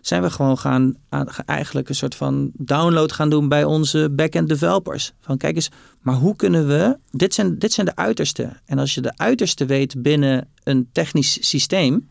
[0.01, 4.49] zijn we gewoon gaan aan- eigenlijk een soort van download gaan doen bij onze back-end
[4.49, 5.13] developers.
[5.21, 5.71] Van kijk eens,
[6.01, 8.53] maar hoe kunnen we, dit zijn, dit zijn de uiterste.
[8.65, 12.09] En als je de uiterste weet binnen een technisch systeem,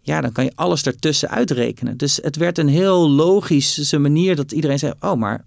[0.00, 1.96] ja, dan kan je alles ertussen uitrekenen.
[1.96, 5.44] Dus het werd een heel logische manier dat iedereen zei, oh maar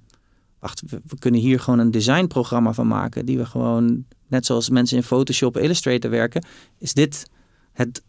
[0.59, 4.97] wacht, we, kunnen hier gewoon een designprogramma van maken, die we gewoon, net zoals mensen
[4.97, 6.45] in Photoshop, Illustrator werken,
[6.77, 7.27] is dit
[7.71, 8.03] het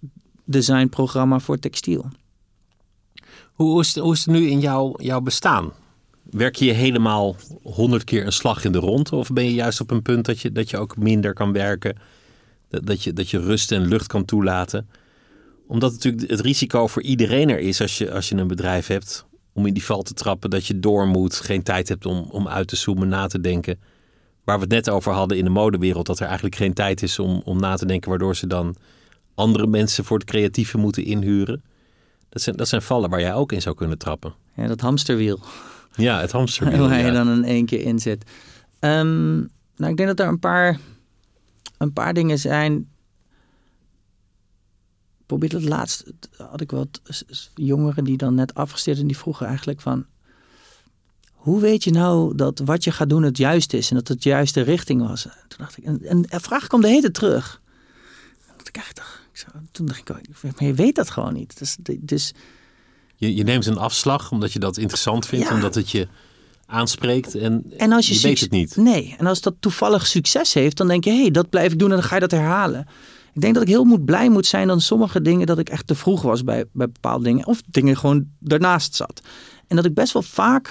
[0.45, 2.09] designprogramma voor textiel.
[3.53, 5.73] Hoe is, het, hoe nu in jouw, jouw bestaan?
[6.31, 9.13] Werk je helemaal honderd keer een slag in de rond?
[9.13, 11.97] Of ben je juist op een punt dat je, dat je ook minder kan werken?
[12.69, 14.89] Dat, dat, je, dat je rust en lucht kan toelaten?
[15.75, 19.27] Omdat natuurlijk het risico voor iedereen er is als je, als je een bedrijf hebt...
[19.53, 22.49] om in die val te trappen dat je door moet, geen tijd hebt om, om
[22.49, 23.79] uit te zoomen, na te denken.
[24.45, 26.07] Waar we het net over hadden in de modewereld...
[26.07, 28.11] dat er eigenlijk geen tijd is om, om na te denken...
[28.11, 28.77] waardoor ze dan
[29.35, 31.63] andere mensen voor het creatieve moeten inhuren.
[32.29, 34.35] Dat zijn, dat zijn vallen waar jij ook in zou kunnen trappen.
[34.57, 35.41] Ja, dat hamsterwiel.
[35.97, 36.89] Ja, het hamsterwiel.
[36.89, 38.31] waar je dan in één keer in zit.
[38.79, 39.37] Ehm,
[39.77, 40.79] nou, ik denk dat er een paar,
[41.79, 42.89] een paar dingen zijn.
[45.39, 46.05] Probeerde het laatst,
[46.37, 47.01] had ik wat
[47.55, 50.07] jongeren die dan net afgestudeerd en die vroegen eigenlijk van...
[51.33, 54.23] Hoe weet je nou dat wat je gaat doen het juiste is en dat het
[54.23, 55.27] de juiste richting was?
[55.27, 57.61] En toen dacht ik, en, en de vraag kwam de hele tijd terug.
[58.57, 60.09] Dat ik echt dacht, ik toen dacht ik,
[60.43, 61.59] maar je weet dat gewoon niet.
[61.59, 62.33] Dus, dus
[63.17, 65.55] Je, je neemt een afslag omdat je dat interessant vindt, Ja.
[65.55, 66.09] omdat het je
[66.67, 68.77] aanspreekt en, En als je, je weet het niet.
[68.77, 71.79] Nee, en als dat toevallig succes heeft, dan denk je, hé, hey, dat blijf ik
[71.79, 72.87] doen en dan ga je dat herhalen.
[73.35, 75.87] Ik denk dat ik heel moet blij moet zijn dan sommige dingen dat ik echt
[75.87, 77.47] te vroeg was bij, bij bepaalde dingen.
[77.47, 79.23] Of dingen gewoon daarnaast zat.
[79.67, 80.71] En dat ik best wel vaak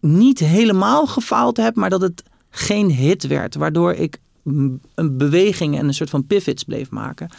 [0.00, 3.54] niet helemaal gefaald heb, maar dat het geen hit werd.
[3.54, 4.18] Waardoor ik
[4.94, 7.30] een beweging en een soort van pivots bleef maken.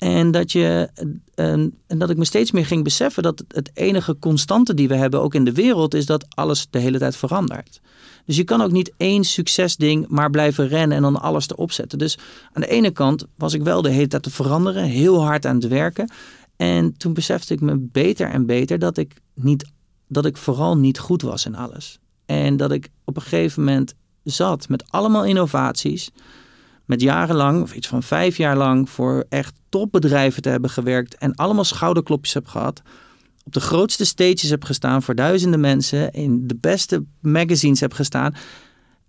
[0.00, 0.88] En dat, je,
[1.34, 4.94] eh, en dat ik me steeds meer ging beseffen dat het enige constante die we
[4.94, 7.80] hebben, ook in de wereld, is dat alles de hele tijd verandert.
[8.26, 11.98] Dus je kan ook niet één succesding maar blijven rennen en dan alles erop zetten.
[11.98, 12.18] Dus
[12.52, 15.54] aan de ene kant was ik wel de hele tijd te veranderen, heel hard aan
[15.54, 16.10] het werken.
[16.56, 19.70] En toen besefte ik me beter en beter dat ik, niet,
[20.08, 21.98] dat ik vooral niet goed was in alles.
[22.26, 26.10] En dat ik op een gegeven moment zat met allemaal innovaties.
[26.90, 31.14] Met jarenlang, of iets van vijf jaar lang, voor echt topbedrijven te hebben gewerkt.
[31.18, 32.82] En allemaal schouderklopjes heb gehad
[33.44, 38.34] op de grootste stages heb gestaan voor duizenden mensen, in de beste magazines heb gestaan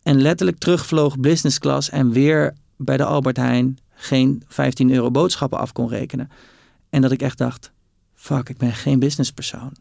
[0.03, 5.59] en letterlijk terugvloog business class en weer bij de Albert Heijn geen 15 euro boodschappen
[5.59, 6.29] af kon rekenen.
[6.89, 7.71] En dat ik echt dacht,
[8.13, 9.73] fuck, ik ben geen businesspersoon.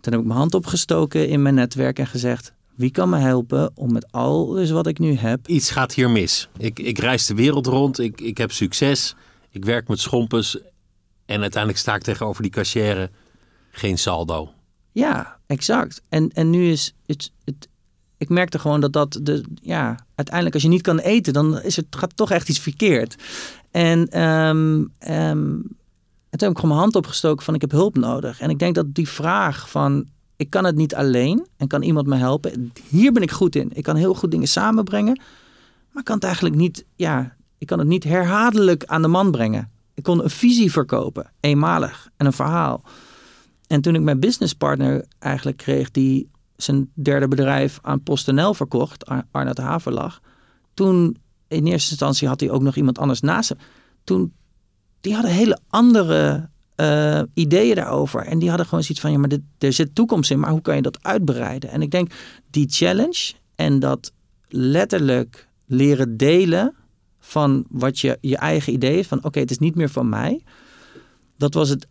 [0.00, 3.70] Toen heb ik mijn hand opgestoken in mijn netwerk en gezegd, wie kan me helpen
[3.74, 6.48] om met alles wat ik nu heb Iets gaat hier mis.
[6.56, 9.14] Ik, ik reis de wereld rond, ik, ik heb succes,
[9.50, 10.58] ik werk met schompers
[11.26, 13.10] en uiteindelijk sta ik tegenover die cashier
[13.70, 14.52] geen saldo.
[14.92, 16.02] Ja, exact.
[16.08, 17.68] En, en nu is het, het.
[18.16, 19.44] Ik merkte gewoon dat dat de.
[19.54, 23.16] Ja, uiteindelijk als je niet kan eten, dan is het, gaat toch echt iets verkeerd.
[23.70, 25.54] En, ehm, ehm,
[26.30, 28.40] en toen heb ik gewoon mijn hand opgestoken van ik heb hulp nodig.
[28.40, 30.06] En ik denk dat die vraag van
[30.38, 32.72] ik kan het niet alleen en kan iemand me helpen.
[32.88, 33.70] Hier ben ik goed in.
[33.74, 35.20] Ik kan heel goed dingen samenbrengen.
[35.92, 39.70] Maar kan het eigenlijk niet, ja, ik kan het niet herhaaldelijk aan de man brengen.
[39.94, 42.82] Ik kon een visie verkopen, eenmalig en een verhaal.
[43.66, 49.26] En toen ik mijn businesspartner eigenlijk kreeg, die zijn derde bedrijf aan PostNL verkocht, Ar-
[49.30, 50.20] Arnoud Haverlag.
[50.74, 51.16] Toen
[51.48, 53.58] in eerste instantie had hij ook nog iemand anders naast hem.
[54.04, 54.32] Toen,
[55.00, 56.48] die hadden hele andere
[56.78, 58.20] eh, ideeën daarover.
[58.20, 60.60] En die hadden gewoon zoiets van, ja, maar dit, er zit toekomst in, maar hoe
[60.60, 61.70] kan je dat uitbreiden?
[61.70, 62.10] En ik denk,
[62.50, 64.12] die challenge en dat
[64.48, 66.74] letterlijk leren delen
[67.20, 70.42] van wat je, je eigen idee is, van oké, het is niet meer van mij.
[71.36, 71.86] Dat was het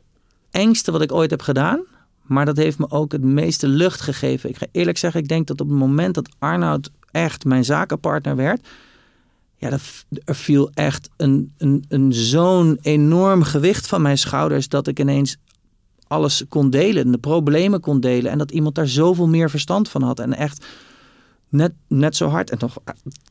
[0.52, 1.84] engste wat ik ooit heb gedaan.
[2.22, 4.50] Maar dat heeft me ook het meeste lucht gegeven.
[4.50, 8.36] Ik ga eerlijk zeggen, ik denk dat op het moment dat Arnoud echt mijn zakenpartner
[8.36, 8.68] werd.
[9.58, 9.82] Ja, dat,
[10.26, 14.70] er viel echt een, een, een zo'n enorm gewicht van mijn schouders.
[14.70, 15.38] Dat ik ineens
[16.08, 17.12] alles kon delen.
[17.12, 18.32] De problemen kon delen.
[18.32, 20.20] En dat iemand daar zoveel meer verstand van had.
[20.20, 20.66] En echt
[21.50, 22.50] net, net zo hard.
[22.50, 22.78] En nog,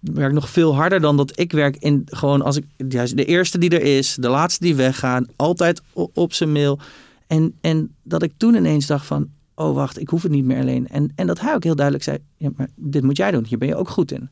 [0.00, 1.76] werk nog veel harder dan dat ik werk.
[1.76, 4.16] In, gewoon als ik de eerste die er is.
[4.20, 5.26] De laatste die weggaan.
[5.36, 6.78] Altijd op zijn mail.
[7.26, 10.60] En, en dat ik toen ineens dacht van, oh wacht, ik hoef het niet meer
[10.60, 10.88] alleen.
[10.88, 13.58] En, en dat hij ook heel duidelijk zei, ja, maar dit moet jij doen, hier
[13.58, 14.28] ben je ook goed in.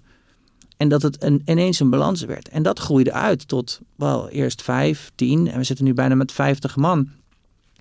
[0.85, 2.49] En dat het een, ineens een balans werd.
[2.49, 5.49] En dat groeide uit tot, wel, eerst vijf, tien.
[5.51, 7.09] En we zitten nu bijna met vijftig man.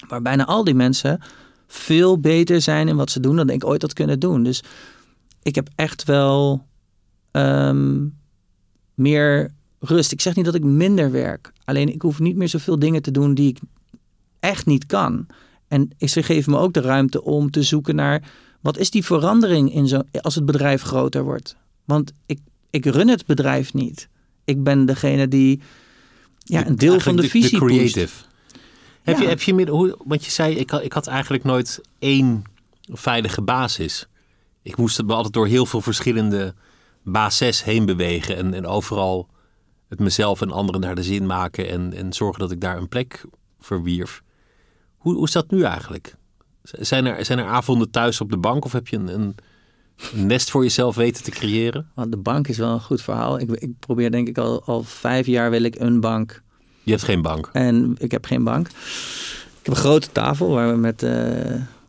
[0.07, 1.19] Waar bijna al die mensen
[1.67, 4.43] veel beter zijn in wat ze doen dan ik ooit had kunnen doen.
[4.43, 4.63] Dus
[5.41, 6.65] ik heb echt wel
[7.31, 8.05] ehm,
[8.93, 10.11] meer rust.
[10.11, 11.53] Ik zeg niet dat ik minder werk.
[11.65, 13.59] Alleen ik hoef niet meer zoveel dingen te doen die ik
[14.39, 15.25] echt niet kan.
[15.67, 18.31] En ze geven me ook de ruimte om te zoeken naar
[18.61, 21.55] wat is die verandering in zo, als het bedrijf groter wordt.
[21.85, 22.39] Want ik,
[22.73, 24.09] ik run het bedrijf niet.
[24.43, 25.61] Ik ben degene die
[26.37, 28.23] ja, een deel van de Eigenlijk visie de creative.
[29.01, 31.81] Heb, je, heb je meer, hoe, want je zei, ik, had- ik had eigenlijk nooit
[31.99, 32.43] één
[32.81, 34.07] veilige basis.
[34.61, 36.53] Ik moest me altijd door heel veel verschillende
[37.03, 38.35] bases heen bewegen.
[38.37, 39.27] En, en overal
[39.89, 41.69] het mezelf en anderen naar de zin maken.
[41.69, 43.25] En, en zorgen dat ik daar een plek
[43.59, 44.23] verwierf.
[44.97, 46.15] Hoe, hoe is dat nu eigenlijk?
[46.63, 48.65] Zijn er, zijn er avonden thuis op de bank?
[48.65, 49.35] Of heb je een, een,
[50.13, 51.89] een nest voor jezelf weten te creëren?
[51.95, 53.39] Want de bank is wel een goed verhaal.
[53.39, 56.41] Ik, ik probeer denk ik al, al vijf jaar wil ik een bank.
[56.83, 57.49] Je hebt geen bank.
[57.53, 58.67] En ik heb geen bank.
[58.67, 61.11] Ik heb een grote tafel waar we met eh,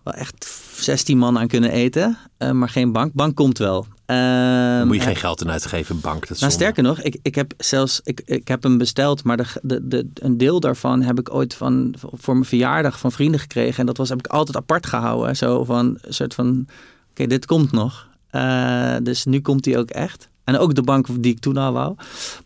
[0.02, 2.18] wel echt 16 man aan kunnen eten.
[2.36, 3.12] Eh, maar geen bank.
[3.12, 3.86] Bank komt wel.
[4.07, 6.28] Daar moet je Ehm, geen geld in uitgeven, bank.
[6.28, 9.46] Dat Nou, sterker nog, ik, ik heb zelfs ik, ik heb hem besteld, maar de,
[9.62, 13.78] de, de, een deel daarvan heb ik ooit van, voor mijn verjaardag van vrienden gekregen.
[13.78, 15.36] En dat was, heb ik altijd apart gehouden.
[15.36, 16.66] Zo van een soort van:
[17.14, 18.08] oké, dit komt nog.
[18.30, 20.28] Eh, dus nu komt hij ook echt.
[20.44, 21.96] En ook de bank die ik toen al wou.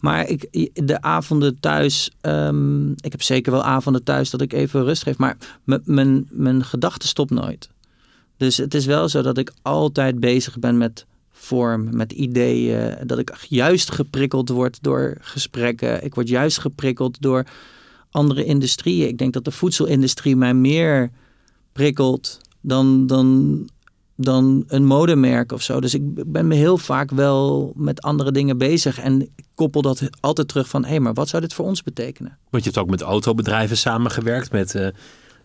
[0.00, 4.84] Maar ik, de avonden thuis, ehm, ik heb zeker wel avonden thuis dat ik even
[4.84, 5.18] rust geef.
[5.18, 5.36] Maar
[5.84, 7.68] mijn, mijn gedachte stopt nooit.
[8.36, 12.96] Dus het is wel zo dat ik altijd bezig ben met vorm, met ideeën.
[13.06, 16.04] Dat ik juist geprikkeld word door gesprekken.
[16.04, 17.46] Ik word juist geprikkeld door
[18.10, 19.08] andere industrieën.
[19.08, 21.10] Ik denk dat de voedselindustrie mij meer
[21.72, 23.68] prikkelt dan, dan
[24.20, 25.80] dan een modemerk of zo.
[25.80, 28.98] Dus ik ben me heel vaak wel met andere dingen bezig.
[28.98, 30.82] En ik koppel dat altijd terug van...
[30.82, 32.38] hé, hey, maar wat zou dit voor ons betekenen?
[32.50, 34.52] Want je hebt ook met autobedrijven samengewerkt.
[34.52, 34.86] Met uh,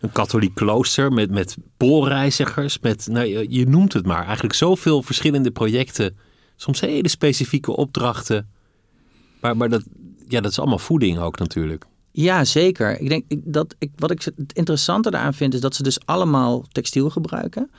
[0.00, 1.12] een katholiek klooster.
[1.12, 2.78] Met, met poolreizigers.
[2.78, 4.24] Met, nou, je, je noemt het maar.
[4.24, 6.16] Eigenlijk zoveel verschillende projecten.
[6.56, 8.48] Soms hele specifieke opdrachten.
[9.40, 9.82] Maar, maar dat,
[10.28, 11.84] ja, dat is allemaal voeding ook natuurlijk.
[12.10, 13.00] Ja, zeker.
[13.00, 16.64] Ik denk dat ik, wat ik het interessante daaraan vind, is dat ze dus allemaal
[16.72, 17.70] textiel gebruiken.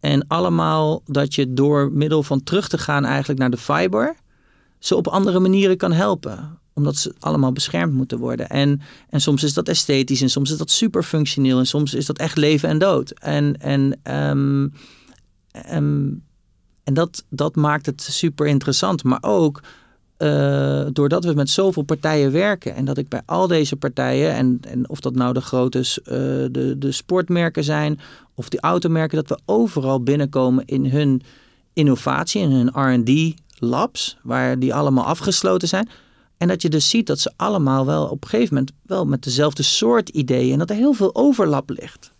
[0.00, 4.16] En allemaal dat je door middel van terug te gaan eigenlijk naar de fiber,
[4.78, 6.58] ze op andere manieren kan helpen.
[6.74, 8.48] Omdat ze allemaal beschermd moeten worden.
[8.48, 12.06] En, en soms is dat esthetisch en soms is dat super functioneel en soms is
[12.06, 13.10] dat echt leven en dood.
[13.10, 14.72] En, en, um,
[15.52, 19.04] en dat, dat maakt het super interessant.
[19.04, 19.60] Maar ook
[20.18, 24.60] uh, doordat we met zoveel partijen werken en dat ik bij al deze partijen, en,
[24.68, 25.84] en of dat nou de grote uh,
[26.52, 28.00] de, de sportmerken zijn
[28.34, 31.22] of die automerken, dat we overal binnenkomen in hun
[31.72, 35.88] innovatie, in hun RD labs, waar die allemaal afgesloten zijn.
[36.36, 39.22] En dat je dus ziet dat ze allemaal wel op een gegeven moment wel met
[39.22, 42.12] dezelfde soort ideeën en dat er heel veel overlap ligt.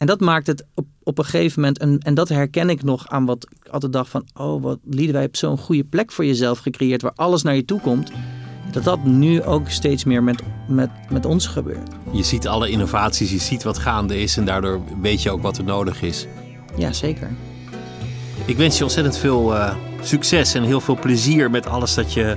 [0.00, 3.08] En dat maakt het op, op een gegeven moment, en, en dat herken ik nog
[3.08, 6.58] aan wat ik altijd dacht van, oh wat wij hebt zo'n goede plek voor jezelf
[6.58, 8.10] gecreëerd waar alles naar je toe komt.
[8.72, 11.90] Dat dat nu ook steeds meer met, met, met ons gebeurt.
[12.12, 15.58] Je ziet alle innovaties, je ziet wat gaande is en daardoor weet je ook wat
[15.58, 16.26] er nodig is.
[16.76, 17.30] Ja, zeker.
[18.44, 22.36] Ik wens je ontzettend veel uh, succes en heel veel plezier met alles dat je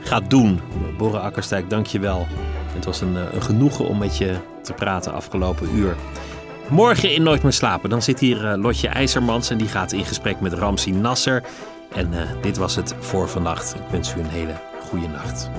[0.00, 0.60] gaat doen.
[0.98, 2.26] Borre Akkerstijk, dank je wel.
[2.74, 5.96] Het was een, eh, een genoegen om met je te praten afgelopen uur.
[6.70, 7.90] Morgen in Nooit meer slapen.
[7.90, 11.42] Dan zit hier uh, Lotje IJzermans en die gaat in gesprek met Ramsi Nasser.
[11.92, 13.74] En uh, dit was het voor vannacht.
[13.74, 14.54] Ik wens u een hele
[14.88, 15.50] goede nacht.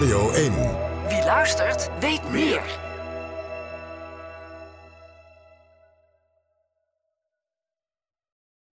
[0.00, 0.52] Radio 1.
[1.08, 2.62] Wie luistert, weet meer.